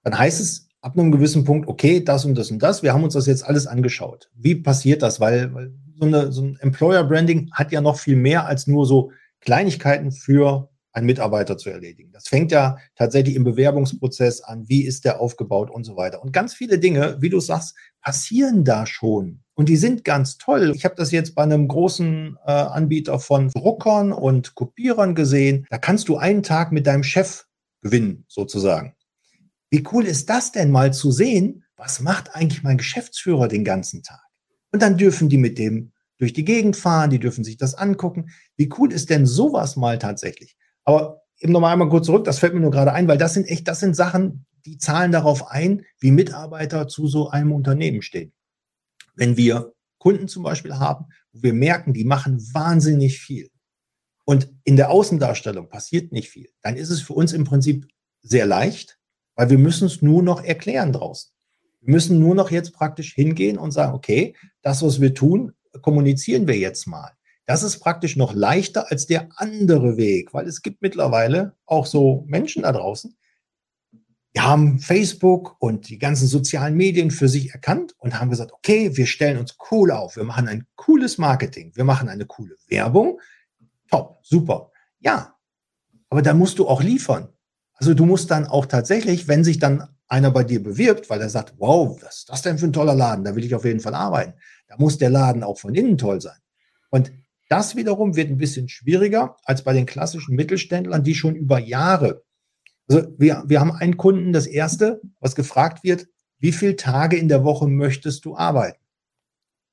dann 0.03 0.19
heißt 0.19 0.41
es, 0.41 0.69
ab 0.83 0.99
einem 0.99 1.13
gewissen 1.13 1.45
Punkt, 1.45 1.69
okay, 1.69 2.03
das 2.03 2.25
und 2.25 2.37
das 2.37 2.51
und 2.51 2.63
das, 2.63 2.83
wir 2.83 2.93
haben 2.93 3.05
uns 3.05 3.15
das 3.15 3.27
jetzt 3.27 3.45
alles 3.45 3.67
angeschaut. 3.67 4.31
Wie 4.35 4.55
passiert 4.55 5.03
das? 5.03 5.21
Weil, 5.21 5.53
weil 5.55 5.73
so, 5.99 6.07
eine, 6.07 6.33
so 6.33 6.43
ein 6.43 6.57
Employer 6.61 7.05
Branding 7.05 7.51
hat 7.53 7.73
ja 7.73 7.81
noch 7.81 7.99
viel 7.99 8.17
mehr 8.17 8.47
als 8.47 8.67
nur 8.67 8.87
so 8.87 9.11
Kleinigkeiten 9.41 10.13
für 10.13 10.71
einen 10.93 11.07
Mitarbeiter 11.07 11.57
zu 11.57 11.71
erledigen. 11.71 12.11
Das 12.13 12.29
fängt 12.29 12.51
ja 12.51 12.77
tatsächlich 12.97 13.37
im 13.37 13.45
Bewerbungsprozess 13.45 14.41
an, 14.41 14.69
wie 14.69 14.85
ist 14.85 15.05
der 15.05 15.21
aufgebaut 15.21 15.71
und 15.71 15.85
so 15.85 15.97
weiter. 15.97 16.23
Und 16.23 16.33
ganz 16.33 16.53
viele 16.53 16.79
Dinge, 16.79 17.17
wie 17.21 17.29
du 17.29 17.39
sagst, 17.39 17.77
passieren 18.03 18.65
da 18.65 18.87
schon. 18.87 19.41
Und 19.55 19.69
die 19.69 19.77
sind 19.77 20.05
ganz 20.05 20.39
toll. 20.39 20.73
Ich 20.75 20.85
habe 20.85 20.97
das 20.97 21.13
jetzt 21.13 21.35
bei 21.35 21.43
einem 21.43 21.69
großen 21.69 22.37
äh, 22.45 22.51
Anbieter 22.51 23.21
von 23.21 23.51
Druckern 23.51 24.13
und 24.13 24.55
Kopierern 24.55 25.15
gesehen. 25.15 25.67
Da 25.71 25.79
kannst 25.79 26.09
du 26.09 26.17
einen 26.17 26.43
Tag 26.43 26.73
mit 26.73 26.87
deinem 26.87 27.05
Chef 27.05 27.45
gewinnen, 27.83 28.25
sozusagen. 28.27 28.95
Wie 29.71 29.85
cool 29.93 30.05
ist 30.05 30.29
das 30.29 30.53
denn 30.53 30.71
mal 30.71 30.93
zu 30.93 31.13
sehen, 31.13 31.65
was 31.77 32.01
macht 32.01 32.35
eigentlich 32.35 32.63
mein 32.63 32.79
Geschäftsführer 32.79 33.49
den 33.49 33.65
ganzen 33.65 34.03
Tag? 34.03 34.21
Und 34.73 34.83
dann 34.83 34.99
dürfen 34.99 35.29
die 35.29 35.39
mit 35.39 35.59
dem 35.59 35.93
durch 36.19 36.33
die 36.33 36.45
Gegend 36.45 36.77
fahren, 36.77 37.11
die 37.11 37.19
dürfen 37.19 37.45
sich 37.45 37.57
das 37.57 37.75
angucken. 37.75 38.31
Wie 38.57 38.71
cool 38.79 38.93
ist 38.93 39.09
denn 39.09 39.25
sowas 39.27 39.77
mal 39.77 39.99
tatsächlich? 39.99 40.57
Aber 40.85 41.23
eben 41.39 41.53
nochmal 41.53 41.73
einmal 41.73 41.89
kurz 41.89 42.07
zurück, 42.07 42.25
das 42.25 42.39
fällt 42.39 42.53
mir 42.53 42.61
nur 42.61 42.71
gerade 42.71 42.93
ein, 42.93 43.09
weil 43.09 43.17
das 43.17 43.35
sind 43.35 43.49
echt, 43.49 43.67
das 43.67 43.81
sind 43.81 43.97
Sachen, 43.97 44.45
die 44.67 44.77
zahlen 44.77 45.13
darauf 45.13 45.49
ein, 45.49 45.87
wie 45.99 46.11
Mitarbeiter 46.11 46.89
zu 46.89 47.09
so 47.09 47.31
einem 47.31 47.53
Unternehmen 47.53 48.03
stehen. 48.03 48.33
Wenn 49.15 49.37
wir 49.37 49.73
Kunden 49.99 50.29
zum 50.29 50.43
Beispiel 50.43 50.79
haben, 50.79 51.07
wo 51.33 51.43
wir 51.43 51.55
merken, 51.55 51.95
die 51.95 52.05
machen 52.05 52.39
wahnsinnig 52.53 53.19
viel 53.19 53.51
und 54.25 54.53
in 54.65 54.77
der 54.77 54.91
Außendarstellung 54.91 55.69
passiert 55.69 56.13
nicht 56.13 56.29
viel, 56.29 56.51
dann 56.61 56.77
ist 56.77 56.91
es 56.91 57.01
für 57.01 57.15
uns 57.15 57.33
im 57.33 57.45
Prinzip 57.45 57.89
sehr 58.21 58.47
leicht, 58.47 59.00
weil 59.41 59.49
wir 59.49 59.57
müssen 59.57 59.87
es 59.87 60.03
nur 60.03 60.23
noch 60.23 60.45
erklären 60.45 60.93
draußen. 60.93 61.33
Wir 61.81 61.93
müssen 61.93 62.21
nur 62.21 62.35
noch 62.35 62.51
jetzt 62.51 62.75
praktisch 62.75 63.15
hingehen 63.15 63.57
und 63.57 63.71
sagen, 63.71 63.95
okay, 63.95 64.37
das, 64.61 64.83
was 64.83 65.01
wir 65.01 65.15
tun, 65.15 65.55
kommunizieren 65.81 66.47
wir 66.47 66.59
jetzt 66.59 66.87
mal. 66.87 67.13
Das 67.47 67.63
ist 67.63 67.79
praktisch 67.79 68.17
noch 68.17 68.35
leichter 68.35 68.91
als 68.91 69.07
der 69.07 69.31
andere 69.37 69.97
Weg, 69.97 70.35
weil 70.35 70.47
es 70.47 70.61
gibt 70.61 70.83
mittlerweile 70.83 71.57
auch 71.65 71.87
so 71.87 72.23
Menschen 72.27 72.65
da 72.65 72.73
draußen, 72.73 73.17
die 74.37 74.41
haben 74.43 74.79
Facebook 74.79 75.57
und 75.59 75.89
die 75.89 75.99
ganzen 75.99 76.27
sozialen 76.27 76.77
Medien 76.77 77.11
für 77.11 77.31
sich 77.31 77.53
erkannt 77.53 77.95
und 77.97 78.21
haben 78.21 78.29
gesagt, 78.29 78.53
okay, 78.53 78.95
wir 78.99 79.07
stellen 79.07 79.39
uns 79.39 79.57
cool 79.71 79.91
auf, 79.91 80.17
wir 80.17 80.25
machen 80.25 80.49
ein 80.49 80.67
cooles 80.77 81.17
Marketing, 81.17 81.73
wir 81.77 81.85
machen 81.85 82.11
eine 82.11 82.27
coole 82.27 82.57
Werbung. 82.69 83.19
Top, 83.91 84.19
super. 84.23 84.71
Ja, 84.99 85.35
aber 86.11 86.21
da 86.21 86.35
musst 86.35 86.59
du 86.59 86.69
auch 86.69 86.83
liefern. 86.83 87.33
Also 87.81 87.95
du 87.95 88.05
musst 88.05 88.31
dann 88.31 88.47
auch 88.47 88.67
tatsächlich, 88.67 89.27
wenn 89.27 89.43
sich 89.43 89.59
dann 89.59 89.89
einer 90.07 90.31
bei 90.31 90.45
dir 90.45 90.63
bewirbt, 90.63 91.09
weil 91.09 91.21
er 91.21 91.31
sagt, 91.31 91.55
wow, 91.59 91.99
was 92.03 92.19
ist 92.19 92.29
das 92.29 92.43
denn 92.43 92.59
für 92.59 92.67
ein 92.67 92.75
toller 92.75 92.95
Laden, 92.95 93.25
da 93.25 93.35
will 93.35 93.45
ich 93.45 93.55
auf 93.55 93.65
jeden 93.65 93.81
Fall 93.81 93.95
arbeiten, 93.95 94.35
da 94.69 94.77
muss 94.77 94.99
der 94.99 95.09
Laden 95.09 95.43
auch 95.43 95.59
von 95.59 95.75
innen 95.75 95.97
toll 95.97 96.21
sein. 96.21 96.37
Und 96.91 97.11
das 97.49 97.77
wiederum 97.77 98.17
wird 98.17 98.29
ein 98.29 98.37
bisschen 98.37 98.69
schwieriger 98.69 99.37
als 99.45 99.63
bei 99.63 99.73
den 99.73 99.87
klassischen 99.87 100.37
Mittelständlern, 100.37 101.03
die 101.03 101.15
schon 101.15 101.35
über 101.35 101.59
Jahre, 101.59 102.23
also 102.87 103.09
wir, 103.17 103.45
wir 103.47 103.61
haben 103.61 103.73
einen 103.73 103.97
Kunden, 103.97 104.33
das 104.33 104.47
erste, 104.47 105.01
was 105.19 105.35
gefragt 105.35 105.83
wird, 105.83 106.07
wie 106.39 106.53
viele 106.53 106.77
Tage 106.77 107.17
in 107.17 107.29
der 107.29 107.45
Woche 107.45 107.67
möchtest 107.67 108.25
du 108.25 108.37
arbeiten? 108.37 108.79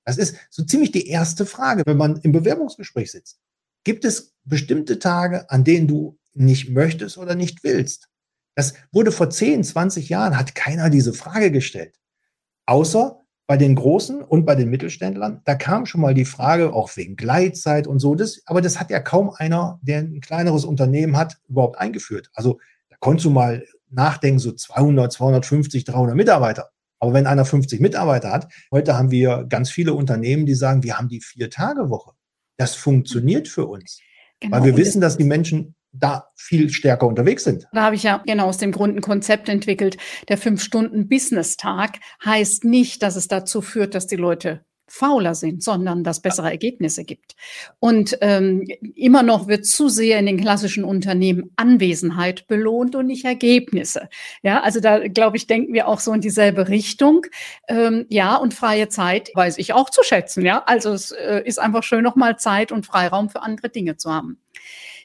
Das 0.05 0.17
ist 0.17 0.37
so 0.49 0.63
ziemlich 0.63 0.91
die 0.91 1.07
erste 1.07 1.45
Frage, 1.45 1.83
wenn 1.85 1.97
man 1.97 2.17
im 2.21 2.31
Bewerbungsgespräch 2.31 3.11
sitzt. 3.11 3.39
Gibt 3.83 4.05
es 4.05 4.33
bestimmte 4.45 4.99
Tage, 4.99 5.49
an 5.49 5.63
denen 5.63 5.87
du 5.87 6.17
nicht 6.39 6.69
möchtest 6.69 7.17
oder 7.17 7.35
nicht 7.35 7.63
willst. 7.63 8.09
Das 8.55 8.73
wurde 8.91 9.11
vor 9.11 9.29
10, 9.29 9.63
20 9.63 10.09
Jahren, 10.09 10.37
hat 10.37 10.55
keiner 10.55 10.89
diese 10.89 11.13
Frage 11.13 11.51
gestellt. 11.51 11.95
Außer 12.65 13.21
bei 13.45 13.55
den 13.55 13.75
Großen 13.75 14.21
und 14.21 14.45
bei 14.45 14.55
den 14.55 14.69
Mittelständlern, 14.69 15.41
da 15.45 15.55
kam 15.55 15.85
schon 15.85 16.01
mal 16.01 16.13
die 16.13 16.25
Frage, 16.25 16.73
auch 16.73 16.97
wegen 16.97 17.15
Gleitzeit 17.15 17.87
und 17.87 17.99
so, 17.99 18.13
das, 18.13 18.41
aber 18.45 18.61
das 18.61 18.79
hat 18.79 18.89
ja 18.89 18.99
kaum 18.99 19.29
einer, 19.29 19.79
der 19.81 19.99
ein 19.99 20.19
kleineres 20.19 20.65
Unternehmen 20.65 21.15
hat, 21.15 21.37
überhaupt 21.47 21.77
eingeführt. 21.77 22.29
Also 22.33 22.59
da 22.89 22.97
konntest 22.99 23.25
du 23.25 23.29
mal 23.29 23.63
nachdenken, 23.89 24.39
so 24.39 24.51
200, 24.51 25.13
250, 25.13 25.85
300 25.85 26.15
Mitarbeiter. 26.15 26.71
Aber 26.99 27.13
wenn 27.13 27.27
einer 27.27 27.45
50 27.45 27.79
Mitarbeiter 27.79 28.31
hat, 28.31 28.51
heute 28.71 28.97
haben 28.97 29.11
wir 29.11 29.45
ganz 29.47 29.69
viele 29.69 29.93
Unternehmen, 29.93 30.45
die 30.45 30.55
sagen, 30.55 30.83
wir 30.83 30.97
haben 30.97 31.07
die 31.07 31.21
Vier-Tage-Woche. 31.21 32.11
Das 32.57 32.75
funktioniert 32.75 33.47
für 33.47 33.67
uns. 33.67 33.99
Genau. 34.39 34.57
Weil 34.57 34.63
wir 34.65 34.77
wissen, 34.77 34.99
dass 34.99 35.15
die 35.15 35.23
Menschen 35.23 35.75
da 35.99 36.29
viel 36.35 36.69
stärker 36.69 37.07
unterwegs 37.07 37.43
sind. 37.43 37.67
Da 37.73 37.83
habe 37.83 37.95
ich 37.95 38.03
ja 38.03 38.21
genau 38.25 38.47
aus 38.47 38.57
dem 38.57 38.71
Grund 38.71 38.95
ein 38.95 39.01
Konzept 39.01 39.49
entwickelt. 39.49 39.97
Der 40.29 40.37
Fünf-Stunden-Business-Tag 40.37 41.99
heißt 42.25 42.63
nicht, 42.63 43.03
dass 43.03 43.15
es 43.15 43.27
dazu 43.27 43.61
führt, 43.61 43.95
dass 43.95 44.07
die 44.07 44.15
Leute 44.15 44.61
fauler 44.87 45.35
sind, 45.35 45.61
sondern 45.63 46.03
dass 46.03 46.21
bessere 46.21 46.49
Ergebnisse 46.49 47.03
gibt. 47.03 47.35
Und 47.79 48.17
ähm, 48.21 48.65
immer 48.95 49.21
noch 49.21 49.47
wird 49.47 49.65
zu 49.65 49.89
sehr 49.89 50.17
in 50.19 50.25
den 50.25 50.39
klassischen 50.39 50.83
Unternehmen 50.83 51.51
Anwesenheit 51.57 52.47
belohnt 52.47 52.95
und 52.95 53.07
nicht 53.07 53.25
Ergebnisse. 53.25 54.09
Ja, 54.43 54.61
also 54.61 54.79
da 54.79 55.07
glaube 55.07 55.37
ich, 55.37 55.45
denken 55.45 55.73
wir 55.73 55.87
auch 55.87 55.99
so 55.99 56.13
in 56.13 56.21
dieselbe 56.21 56.69
Richtung. 56.69 57.25
Ähm, 57.67 58.05
ja, 58.09 58.37
und 58.37 58.53
freie 58.53 58.87
Zeit 58.87 59.29
weiß 59.35 59.57
ich 59.57 59.73
auch 59.73 59.89
zu 59.89 60.03
schätzen. 60.03 60.45
Ja, 60.45 60.63
also 60.65 60.93
es 60.93 61.11
äh, 61.11 61.41
ist 61.43 61.59
einfach 61.59 61.83
schön, 61.83 62.03
nochmal 62.03 62.39
Zeit 62.39 62.71
und 62.71 62.85
Freiraum 62.85 63.29
für 63.29 63.41
andere 63.41 63.69
Dinge 63.69 63.97
zu 63.97 64.13
haben. 64.13 64.39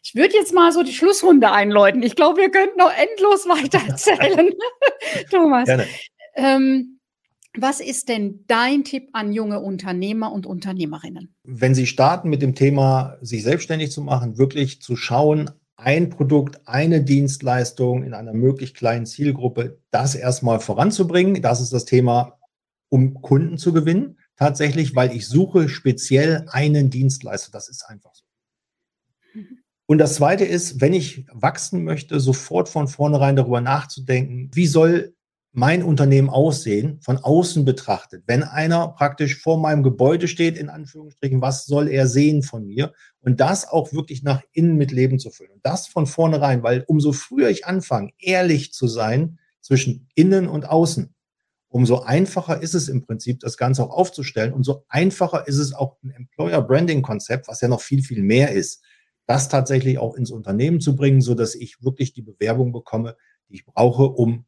Ich 0.03 0.15
würde 0.15 0.35
jetzt 0.35 0.53
mal 0.53 0.73
so 0.73 0.83
die 0.83 0.93
Schlussrunde 0.93 1.53
einläuten. 1.53 2.03
Ich 2.03 2.17
glaube, 2.17 2.41
wir 2.41 2.51
könnten 2.51 2.79
noch 2.79 2.93
endlos 2.93 3.47
weiter 3.47 3.81
erzählen. 3.87 4.51
Thomas. 5.31 5.69
Ähm, 6.35 6.99
was 7.57 7.81
ist 7.81 8.09
denn 8.09 8.45
dein 8.49 8.83
Tipp 8.83 9.11
an 9.13 9.33
junge 9.33 9.61
Unternehmer 9.61 10.33
und 10.33 10.47
Unternehmerinnen? 10.47 11.35
Wenn 11.45 11.75
sie 11.75 11.87
starten 11.87 12.31
mit 12.31 12.43
dem 12.43 12.55
Thema, 12.55 13.19
sich 13.21 13.43
selbstständig 13.43 13.93
zu 13.93 14.01
machen, 14.01 14.39
wirklich 14.39 14.81
zu 14.81 14.97
schauen, 14.97 15.51
ein 15.77 16.11
Produkt, 16.11 16.61
eine 16.67 17.03
Dienstleistung 17.03 18.05
in 18.05 18.15
einer 18.15 18.33
möglichst 18.33 18.77
kleinen 18.77 19.07
Zielgruppe, 19.07 19.81
das 19.91 20.15
erstmal 20.15 20.61
voranzubringen. 20.61 21.43
Das 21.43 21.61
ist 21.61 21.73
das 21.73 21.85
Thema, 21.85 22.39
um 22.89 23.21
Kunden 23.21 23.59
zu 23.59 23.73
gewinnen. 23.73 24.19
Tatsächlich, 24.37 24.97
weil 24.97 25.15
ich 25.15 25.29
suche 25.29 25.69
speziell 25.69 26.47
einen 26.51 26.91
Dienstleister. 26.91 27.51
Das 27.53 27.69
ist 27.69 27.85
einfach 27.85 28.15
so. 28.15 28.22
Und 29.87 29.99
das 29.99 30.15
Zweite 30.15 30.45
ist, 30.45 30.81
wenn 30.81 30.93
ich 30.93 31.27
wachsen 31.33 31.85
möchte, 31.85 32.21
sofort 32.21 32.69
von 32.69 32.89
vornherein 32.89 33.37
darüber 33.37 33.61
nachzudenken, 33.61 34.51
wie 34.55 34.67
soll 34.67 35.15
mein 35.55 35.83
Unternehmen 35.83 36.31
aussehen, 36.31 36.99
von 37.03 37.19
außen 37.19 37.67
betrachtet. 37.67 38.25
Wenn 38.27 38.43
einer 38.43 38.89
praktisch 38.89 39.39
vor 39.39 39.59
meinem 39.59 39.83
Gebäude 39.83 40.27
steht, 40.27 40.57
in 40.57 40.71
Anführungsstrichen, 40.71 41.43
was 41.43 41.67
soll 41.67 41.89
er 41.89 42.07
sehen 42.07 42.43
von 42.43 42.67
mir? 42.67 42.95
Und 43.21 43.41
das 43.41 43.69
auch 43.69 43.93
wirklich 43.93 44.23
nach 44.23 44.43
innen 44.53 44.77
mit 44.77 44.93
Leben 44.93 45.19
zu 45.19 45.31
füllen. 45.31 45.53
Und 45.53 45.65
das 45.67 45.87
von 45.87 46.07
vornherein, 46.07 46.63
weil 46.63 46.85
umso 46.87 47.13
früher 47.13 47.51
ich 47.51 47.67
anfange, 47.67 48.13
ehrlich 48.19 48.73
zu 48.73 48.89
sein 48.89 49.39
zwischen 49.61 50.09
innen 50.15 50.49
und 50.49 50.67
außen, 50.67 51.15
umso 51.69 52.01
einfacher 52.01 52.63
ist 52.63 52.75
es 52.75 52.89
im 52.89 53.05
Prinzip, 53.05 53.41
das 53.41 53.59
Ganze 53.59 53.85
auch 53.85 53.91
aufzustellen. 53.91 54.55
Und 54.55 54.65
so 54.65 54.85
einfacher 54.89 55.47
ist 55.47 55.59
es 55.59 55.75
auch 55.75 55.99
ein 56.03 56.11
Employer 56.13 56.63
Branding 56.63 57.03
Konzept, 57.03 57.47
was 57.49 57.61
ja 57.61 57.69
noch 57.69 57.83
viel, 57.83 58.03
viel 58.03 58.23
mehr 58.23 58.53
ist, 58.53 58.83
das 59.33 59.49
tatsächlich 59.49 59.97
auch 59.97 60.15
ins 60.15 60.31
Unternehmen 60.31 60.79
zu 60.79 60.95
bringen, 60.95 61.23
so 61.23 61.35
dass 61.35 61.55
ich 61.55 61.83
wirklich 61.83 62.13
die 62.13 62.21
Bewerbung 62.21 62.71
bekomme, 62.71 63.17
die 63.49 63.55
ich 63.55 63.65
brauche, 63.65 64.03
um 64.03 64.45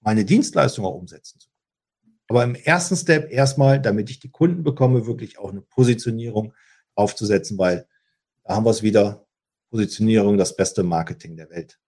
meine 0.00 0.24
Dienstleistung 0.24 0.84
auch 0.84 0.96
umsetzen 0.96 1.38
zu 1.38 1.48
können. 1.48 2.16
Aber 2.26 2.42
im 2.42 2.56
ersten 2.56 2.96
Step 2.96 3.30
erstmal, 3.30 3.80
damit 3.80 4.10
ich 4.10 4.18
die 4.18 4.32
Kunden 4.32 4.64
bekomme, 4.64 5.06
wirklich 5.06 5.38
auch 5.38 5.52
eine 5.52 5.60
Positionierung 5.60 6.54
aufzusetzen, 6.96 7.56
weil 7.56 7.86
da 8.42 8.56
haben 8.56 8.66
wir 8.66 8.70
es 8.70 8.82
wieder, 8.82 9.24
Positionierung, 9.70 10.38
das 10.38 10.56
beste 10.56 10.82
Marketing 10.82 11.36
der 11.36 11.48
Welt. 11.50 11.78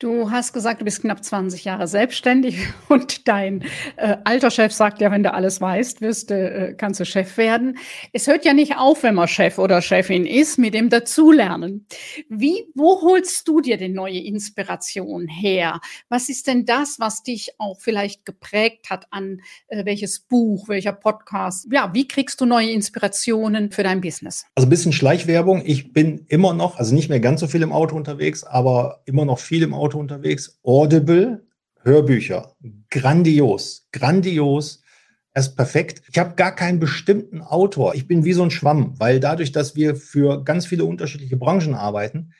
Du 0.00 0.30
hast 0.30 0.54
gesagt, 0.54 0.80
du 0.80 0.86
bist 0.86 1.02
knapp 1.02 1.22
20 1.22 1.66
Jahre 1.66 1.86
selbstständig 1.86 2.56
und 2.88 3.28
dein 3.28 3.64
äh, 3.98 4.16
alter 4.24 4.50
Chef 4.50 4.72
sagt 4.72 5.02
ja, 5.02 5.10
wenn 5.10 5.22
du 5.22 5.34
alles 5.34 5.60
weißt, 5.60 6.00
wirst, 6.00 6.30
äh, 6.30 6.74
kannst 6.74 7.00
du 7.00 7.04
Chef 7.04 7.36
werden. 7.36 7.76
Es 8.14 8.26
hört 8.26 8.46
ja 8.46 8.54
nicht 8.54 8.78
auf, 8.78 9.02
wenn 9.02 9.14
man 9.14 9.28
Chef 9.28 9.58
oder 9.58 9.82
Chefin 9.82 10.24
ist, 10.24 10.58
mit 10.58 10.72
dem 10.72 10.88
Dazulernen. 10.88 11.84
Wie, 12.30 12.64
wo 12.74 13.02
holst 13.02 13.46
du 13.46 13.60
dir 13.60 13.76
denn 13.76 13.92
neue 13.92 14.20
Inspiration 14.20 15.28
her? 15.28 15.80
Was 16.08 16.30
ist 16.30 16.46
denn 16.46 16.64
das, 16.64 16.98
was 16.98 17.22
dich 17.22 17.50
auch 17.58 17.78
vielleicht 17.78 18.24
geprägt 18.24 18.88
hat 18.88 19.06
an 19.10 19.42
äh, 19.68 19.84
welches 19.84 20.20
Buch, 20.20 20.70
welcher 20.70 20.94
Podcast? 20.94 21.68
Ja, 21.70 21.90
wie 21.92 22.08
kriegst 22.08 22.40
du 22.40 22.46
neue 22.46 22.70
Inspirationen 22.70 23.70
für 23.70 23.82
dein 23.82 24.00
Business? 24.00 24.46
Also 24.54 24.66
ein 24.66 24.70
bisschen 24.70 24.94
Schleichwerbung. 24.94 25.60
Ich 25.62 25.92
bin 25.92 26.24
immer 26.28 26.54
noch, 26.54 26.78
also 26.78 26.94
nicht 26.94 27.10
mehr 27.10 27.20
ganz 27.20 27.40
so 27.40 27.48
viel 27.48 27.60
im 27.60 27.72
Auto 27.72 27.96
unterwegs, 27.96 28.44
aber 28.44 29.02
immer 29.04 29.26
noch 29.26 29.38
viel 29.38 29.62
im 29.62 29.74
Auto 29.74 29.89
Auto 29.90 29.98
unterwegs. 29.98 30.60
Audible, 30.62 31.44
Hörbücher. 31.82 32.54
Grandios, 32.90 33.88
grandios. 33.90 34.84
Er 35.32 35.40
ist 35.40 35.56
perfekt. 35.56 36.02
Ich 36.08 36.16
habe 36.16 36.36
gar 36.36 36.54
keinen 36.54 36.78
bestimmten 36.78 37.42
Autor. 37.42 37.96
Ich 37.96 38.06
bin 38.06 38.24
wie 38.24 38.32
so 38.32 38.44
ein 38.44 38.52
Schwamm, 38.52 38.94
weil 38.98 39.18
dadurch, 39.18 39.50
dass 39.50 39.74
wir 39.74 39.96
für 39.96 40.44
ganz 40.44 40.66
viele 40.66 40.84
unterschiedliche 40.84 41.36
Branchen 41.36 41.74
arbeiten, 41.74 42.34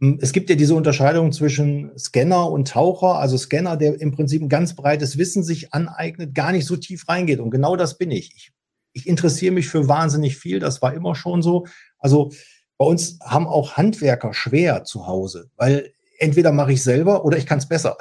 hm, 0.00 0.20
es 0.22 0.32
gibt 0.32 0.48
ja 0.48 0.56
diese 0.56 0.74
Unterscheidung 0.74 1.32
zwischen 1.32 1.90
Scanner 1.98 2.50
und 2.50 2.68
Taucher. 2.68 3.18
Also 3.18 3.36
Scanner, 3.36 3.76
der 3.76 4.00
im 4.00 4.12
Prinzip 4.12 4.40
ein 4.40 4.48
ganz 4.48 4.74
breites 4.74 5.18
Wissen 5.18 5.42
sich 5.42 5.74
aneignet, 5.74 6.34
gar 6.34 6.52
nicht 6.52 6.64
so 6.64 6.76
tief 6.76 7.10
reingeht. 7.10 7.40
Und 7.40 7.50
genau 7.50 7.76
das 7.76 7.98
bin 7.98 8.10
ich. 8.10 8.32
Ich, 8.34 8.52
ich 8.94 9.06
interessiere 9.06 9.52
mich 9.52 9.68
für 9.68 9.86
wahnsinnig 9.86 10.38
viel. 10.38 10.60
Das 10.60 10.80
war 10.80 10.94
immer 10.94 11.14
schon 11.14 11.42
so. 11.42 11.66
Also 11.98 12.30
bei 12.78 12.86
uns 12.86 13.18
haben 13.22 13.46
auch 13.46 13.76
Handwerker 13.76 14.32
schwer 14.32 14.84
zu 14.84 15.06
Hause, 15.06 15.50
weil 15.56 15.92
entweder 16.20 16.52
mache 16.52 16.72
ich 16.72 16.82
selber 16.82 17.24
oder 17.24 17.38
ich 17.38 17.46
kann 17.46 17.58
es 17.58 17.68
besser. 17.68 17.96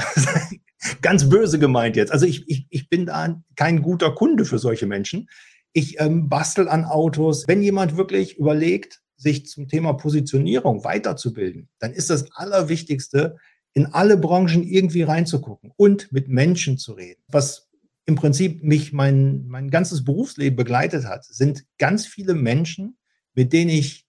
Ganz 1.01 1.27
böse 1.29 1.57
gemeint 1.57 1.95
jetzt. 1.95 2.11
Also 2.11 2.25
ich, 2.25 2.47
ich, 2.47 2.67
ich 2.69 2.89
bin 2.89 3.05
da 3.05 3.41
kein 3.55 3.81
guter 3.81 4.13
Kunde 4.13 4.45
für 4.45 4.59
solche 4.59 4.85
Menschen. 4.85 5.29
Ich 5.73 5.99
ähm, 5.99 6.29
bastel 6.29 6.67
an 6.69 6.85
Autos. 6.85 7.47
Wenn 7.47 7.63
jemand 7.63 7.97
wirklich 7.97 8.37
überlegt, 8.37 9.01
sich 9.17 9.45
zum 9.47 9.67
Thema 9.67 9.93
Positionierung 9.93 10.83
weiterzubilden, 10.83 11.69
dann 11.79 11.91
ist 11.93 12.09
das 12.09 12.31
Allerwichtigste, 12.31 13.37
in 13.73 13.87
alle 13.87 14.17
Branchen 14.17 14.63
irgendwie 14.63 15.03
reinzugucken 15.03 15.71
und 15.75 16.11
mit 16.11 16.27
Menschen 16.27 16.77
zu 16.77 16.93
reden. 16.93 17.21
Was 17.27 17.69
im 18.05 18.15
Prinzip 18.15 18.63
mich 18.63 18.93
mein, 18.93 19.45
mein 19.47 19.69
ganzes 19.69 20.03
Berufsleben 20.03 20.55
begleitet 20.55 21.05
hat, 21.05 21.25
sind 21.25 21.65
ganz 21.77 22.07
viele 22.07 22.33
Menschen, 22.33 22.97
mit 23.35 23.53
denen 23.53 23.69
ich 23.69 24.07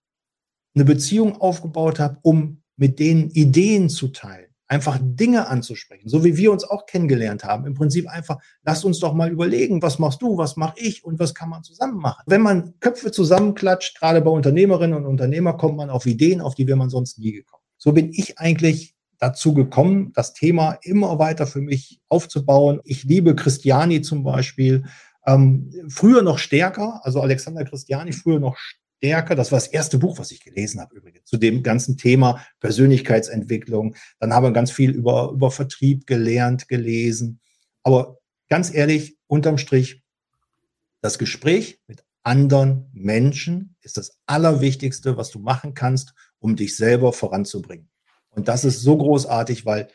eine 0.74 0.84
Beziehung 0.84 1.40
aufgebaut 1.40 1.98
habe, 1.98 2.18
um 2.22 2.59
mit 2.80 2.98
denen 2.98 3.28
Ideen 3.30 3.90
zu 3.90 4.08
teilen, 4.08 4.48
einfach 4.66 4.98
Dinge 5.02 5.48
anzusprechen, 5.48 6.08
so 6.08 6.24
wie 6.24 6.38
wir 6.38 6.50
uns 6.50 6.64
auch 6.64 6.86
kennengelernt 6.86 7.44
haben. 7.44 7.66
Im 7.66 7.74
Prinzip 7.74 8.08
einfach, 8.08 8.38
lass 8.62 8.84
uns 8.84 9.00
doch 9.00 9.12
mal 9.12 9.30
überlegen, 9.30 9.82
was 9.82 9.98
machst 9.98 10.22
du, 10.22 10.38
was 10.38 10.56
mache 10.56 10.76
ich 10.78 11.04
und 11.04 11.18
was 11.18 11.34
kann 11.34 11.50
man 11.50 11.62
zusammen 11.62 11.98
machen. 11.98 12.22
Wenn 12.26 12.40
man 12.40 12.72
Köpfe 12.80 13.12
zusammenklatscht, 13.12 13.98
gerade 13.98 14.22
bei 14.22 14.30
Unternehmerinnen 14.30 14.96
und 14.96 15.04
Unternehmer, 15.04 15.58
kommt 15.58 15.76
man 15.76 15.90
auf 15.90 16.06
Ideen, 16.06 16.40
auf 16.40 16.54
die 16.54 16.66
wäre 16.66 16.78
man 16.78 16.88
sonst 16.88 17.18
nie 17.18 17.32
gekommen. 17.32 17.62
So 17.76 17.92
bin 17.92 18.12
ich 18.14 18.38
eigentlich 18.38 18.94
dazu 19.18 19.52
gekommen, 19.52 20.12
das 20.14 20.32
Thema 20.32 20.78
immer 20.80 21.18
weiter 21.18 21.46
für 21.46 21.60
mich 21.60 22.00
aufzubauen. 22.08 22.80
Ich 22.84 23.04
liebe 23.04 23.36
Christiani 23.36 24.00
zum 24.00 24.24
Beispiel. 24.24 24.84
Ähm, 25.26 25.70
früher 25.88 26.22
noch 26.22 26.38
stärker, 26.38 27.00
also 27.02 27.20
Alexander 27.20 27.64
Christiani 27.64 28.12
früher 28.12 28.40
noch 28.40 28.56
stärker. 29.00 29.34
Das 29.34 29.50
war 29.50 29.58
das 29.58 29.68
erste 29.68 29.98
Buch, 29.98 30.18
was 30.18 30.30
ich 30.30 30.44
gelesen 30.44 30.80
habe 30.80 30.94
übrigens, 30.94 31.24
zu 31.24 31.38
dem 31.38 31.62
ganzen 31.62 31.96
Thema 31.96 32.44
Persönlichkeitsentwicklung. 32.60 33.96
Dann 34.18 34.34
haben 34.34 34.44
wir 34.44 34.52
ganz 34.52 34.70
viel 34.70 34.90
über, 34.90 35.30
über 35.32 35.50
Vertrieb 35.50 36.06
gelernt, 36.06 36.68
gelesen. 36.68 37.40
Aber 37.82 38.18
ganz 38.50 38.72
ehrlich, 38.72 39.16
unterm 39.26 39.56
Strich, 39.56 40.02
das 41.00 41.18
Gespräch 41.18 41.80
mit 41.86 42.04
anderen 42.22 42.90
Menschen 42.92 43.74
ist 43.80 43.96
das 43.96 44.18
Allerwichtigste, 44.26 45.16
was 45.16 45.30
du 45.30 45.38
machen 45.38 45.72
kannst, 45.72 46.12
um 46.38 46.56
dich 46.56 46.76
selber 46.76 47.14
voranzubringen. 47.14 47.88
Und 48.28 48.48
das 48.48 48.66
ist 48.66 48.82
so 48.82 48.98
großartig, 48.98 49.64
weil 49.64 49.88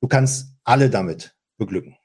du 0.00 0.06
kannst 0.06 0.54
alle 0.62 0.88
damit 0.88 1.36
beglücken. 1.56 1.96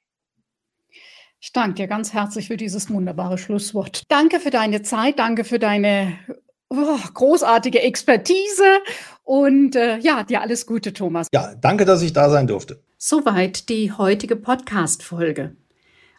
Ich 1.41 1.53
danke 1.53 1.75
dir 1.75 1.87
ganz 1.87 2.11
herzlich 2.11 2.47
für 2.47 2.57
dieses 2.57 2.89
wunderbare 2.89 3.37
Schlusswort. 3.37 4.03
Danke 4.09 4.41
für 4.41 4.49
deine 4.49 4.81
Zeit, 4.81 5.19
danke 5.19 5.45
für 5.45 5.57
deine 5.57 6.19
oh, 6.67 6.97
großartige 7.13 7.81
Expertise 7.81 8.81
und 9.23 9.73
äh, 9.77 9.99
ja, 9.99 10.23
dir 10.23 10.41
alles 10.41 10.65
Gute, 10.65 10.91
Thomas. 10.91 11.27
Ja, 11.33 11.55
danke, 11.55 11.85
dass 11.85 12.01
ich 12.01 12.11
da 12.11 12.29
sein 12.29 12.45
durfte. 12.45 12.83
Soweit 12.97 13.69
die 13.69 13.93
heutige 13.93 14.35
Podcast-Folge. 14.35 15.55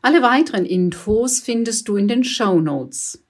Alle 0.00 0.22
weiteren 0.22 0.64
Infos 0.64 1.40
findest 1.40 1.88
du 1.88 1.96
in 1.96 2.08
den 2.08 2.24
Show 2.24 2.58
Notes. 2.58 3.22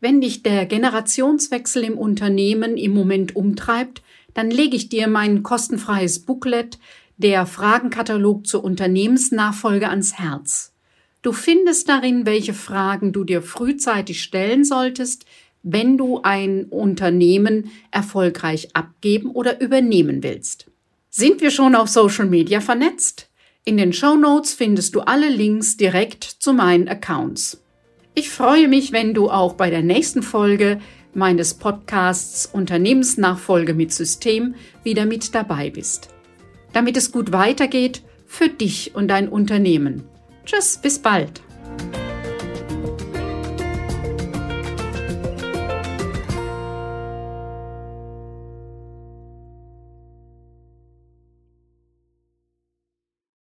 Wenn 0.00 0.22
dich 0.22 0.42
der 0.42 0.64
Generationswechsel 0.64 1.84
im 1.84 1.98
Unternehmen 1.98 2.78
im 2.78 2.94
Moment 2.94 3.36
umtreibt, 3.36 4.00
dann 4.32 4.50
lege 4.50 4.74
ich 4.74 4.88
dir 4.88 5.06
mein 5.06 5.42
kostenfreies 5.42 6.24
Booklet, 6.24 6.78
der 7.18 7.44
Fragenkatalog 7.44 8.46
zur 8.46 8.64
Unternehmensnachfolge 8.64 9.90
ans 9.90 10.14
Herz. 10.18 10.72
Du 11.22 11.32
findest 11.32 11.88
darin, 11.88 12.24
welche 12.24 12.54
Fragen 12.54 13.12
du 13.12 13.24
dir 13.24 13.42
frühzeitig 13.42 14.22
stellen 14.22 14.64
solltest, 14.64 15.26
wenn 15.62 15.98
du 15.98 16.20
ein 16.22 16.64
Unternehmen 16.64 17.70
erfolgreich 17.90 18.70
abgeben 18.74 19.30
oder 19.30 19.60
übernehmen 19.60 20.22
willst. 20.22 20.70
Sind 21.10 21.42
wir 21.42 21.50
schon 21.50 21.74
auf 21.74 21.88
Social 21.88 22.26
Media 22.26 22.60
vernetzt? 22.60 23.28
In 23.66 23.76
den 23.76 23.92
Show 23.92 24.16
Notes 24.16 24.54
findest 24.54 24.94
du 24.94 25.00
alle 25.00 25.28
Links 25.28 25.76
direkt 25.76 26.24
zu 26.24 26.54
meinen 26.54 26.88
Accounts. 26.88 27.62
Ich 28.14 28.30
freue 28.30 28.68
mich, 28.68 28.92
wenn 28.92 29.12
du 29.12 29.28
auch 29.30 29.52
bei 29.52 29.68
der 29.68 29.82
nächsten 29.82 30.22
Folge 30.22 30.80
meines 31.12 31.54
Podcasts 31.54 32.46
Unternehmensnachfolge 32.46 33.74
mit 33.74 33.92
System 33.92 34.54
wieder 34.82 35.04
mit 35.04 35.34
dabei 35.34 35.68
bist. 35.68 36.08
Damit 36.72 36.96
es 36.96 37.12
gut 37.12 37.32
weitergeht 37.32 38.02
für 38.26 38.48
dich 38.48 38.94
und 38.94 39.08
dein 39.08 39.28
Unternehmen. 39.28 40.09
Tschüss, 40.50 40.76
bis 40.78 40.98
bald. 40.98 41.40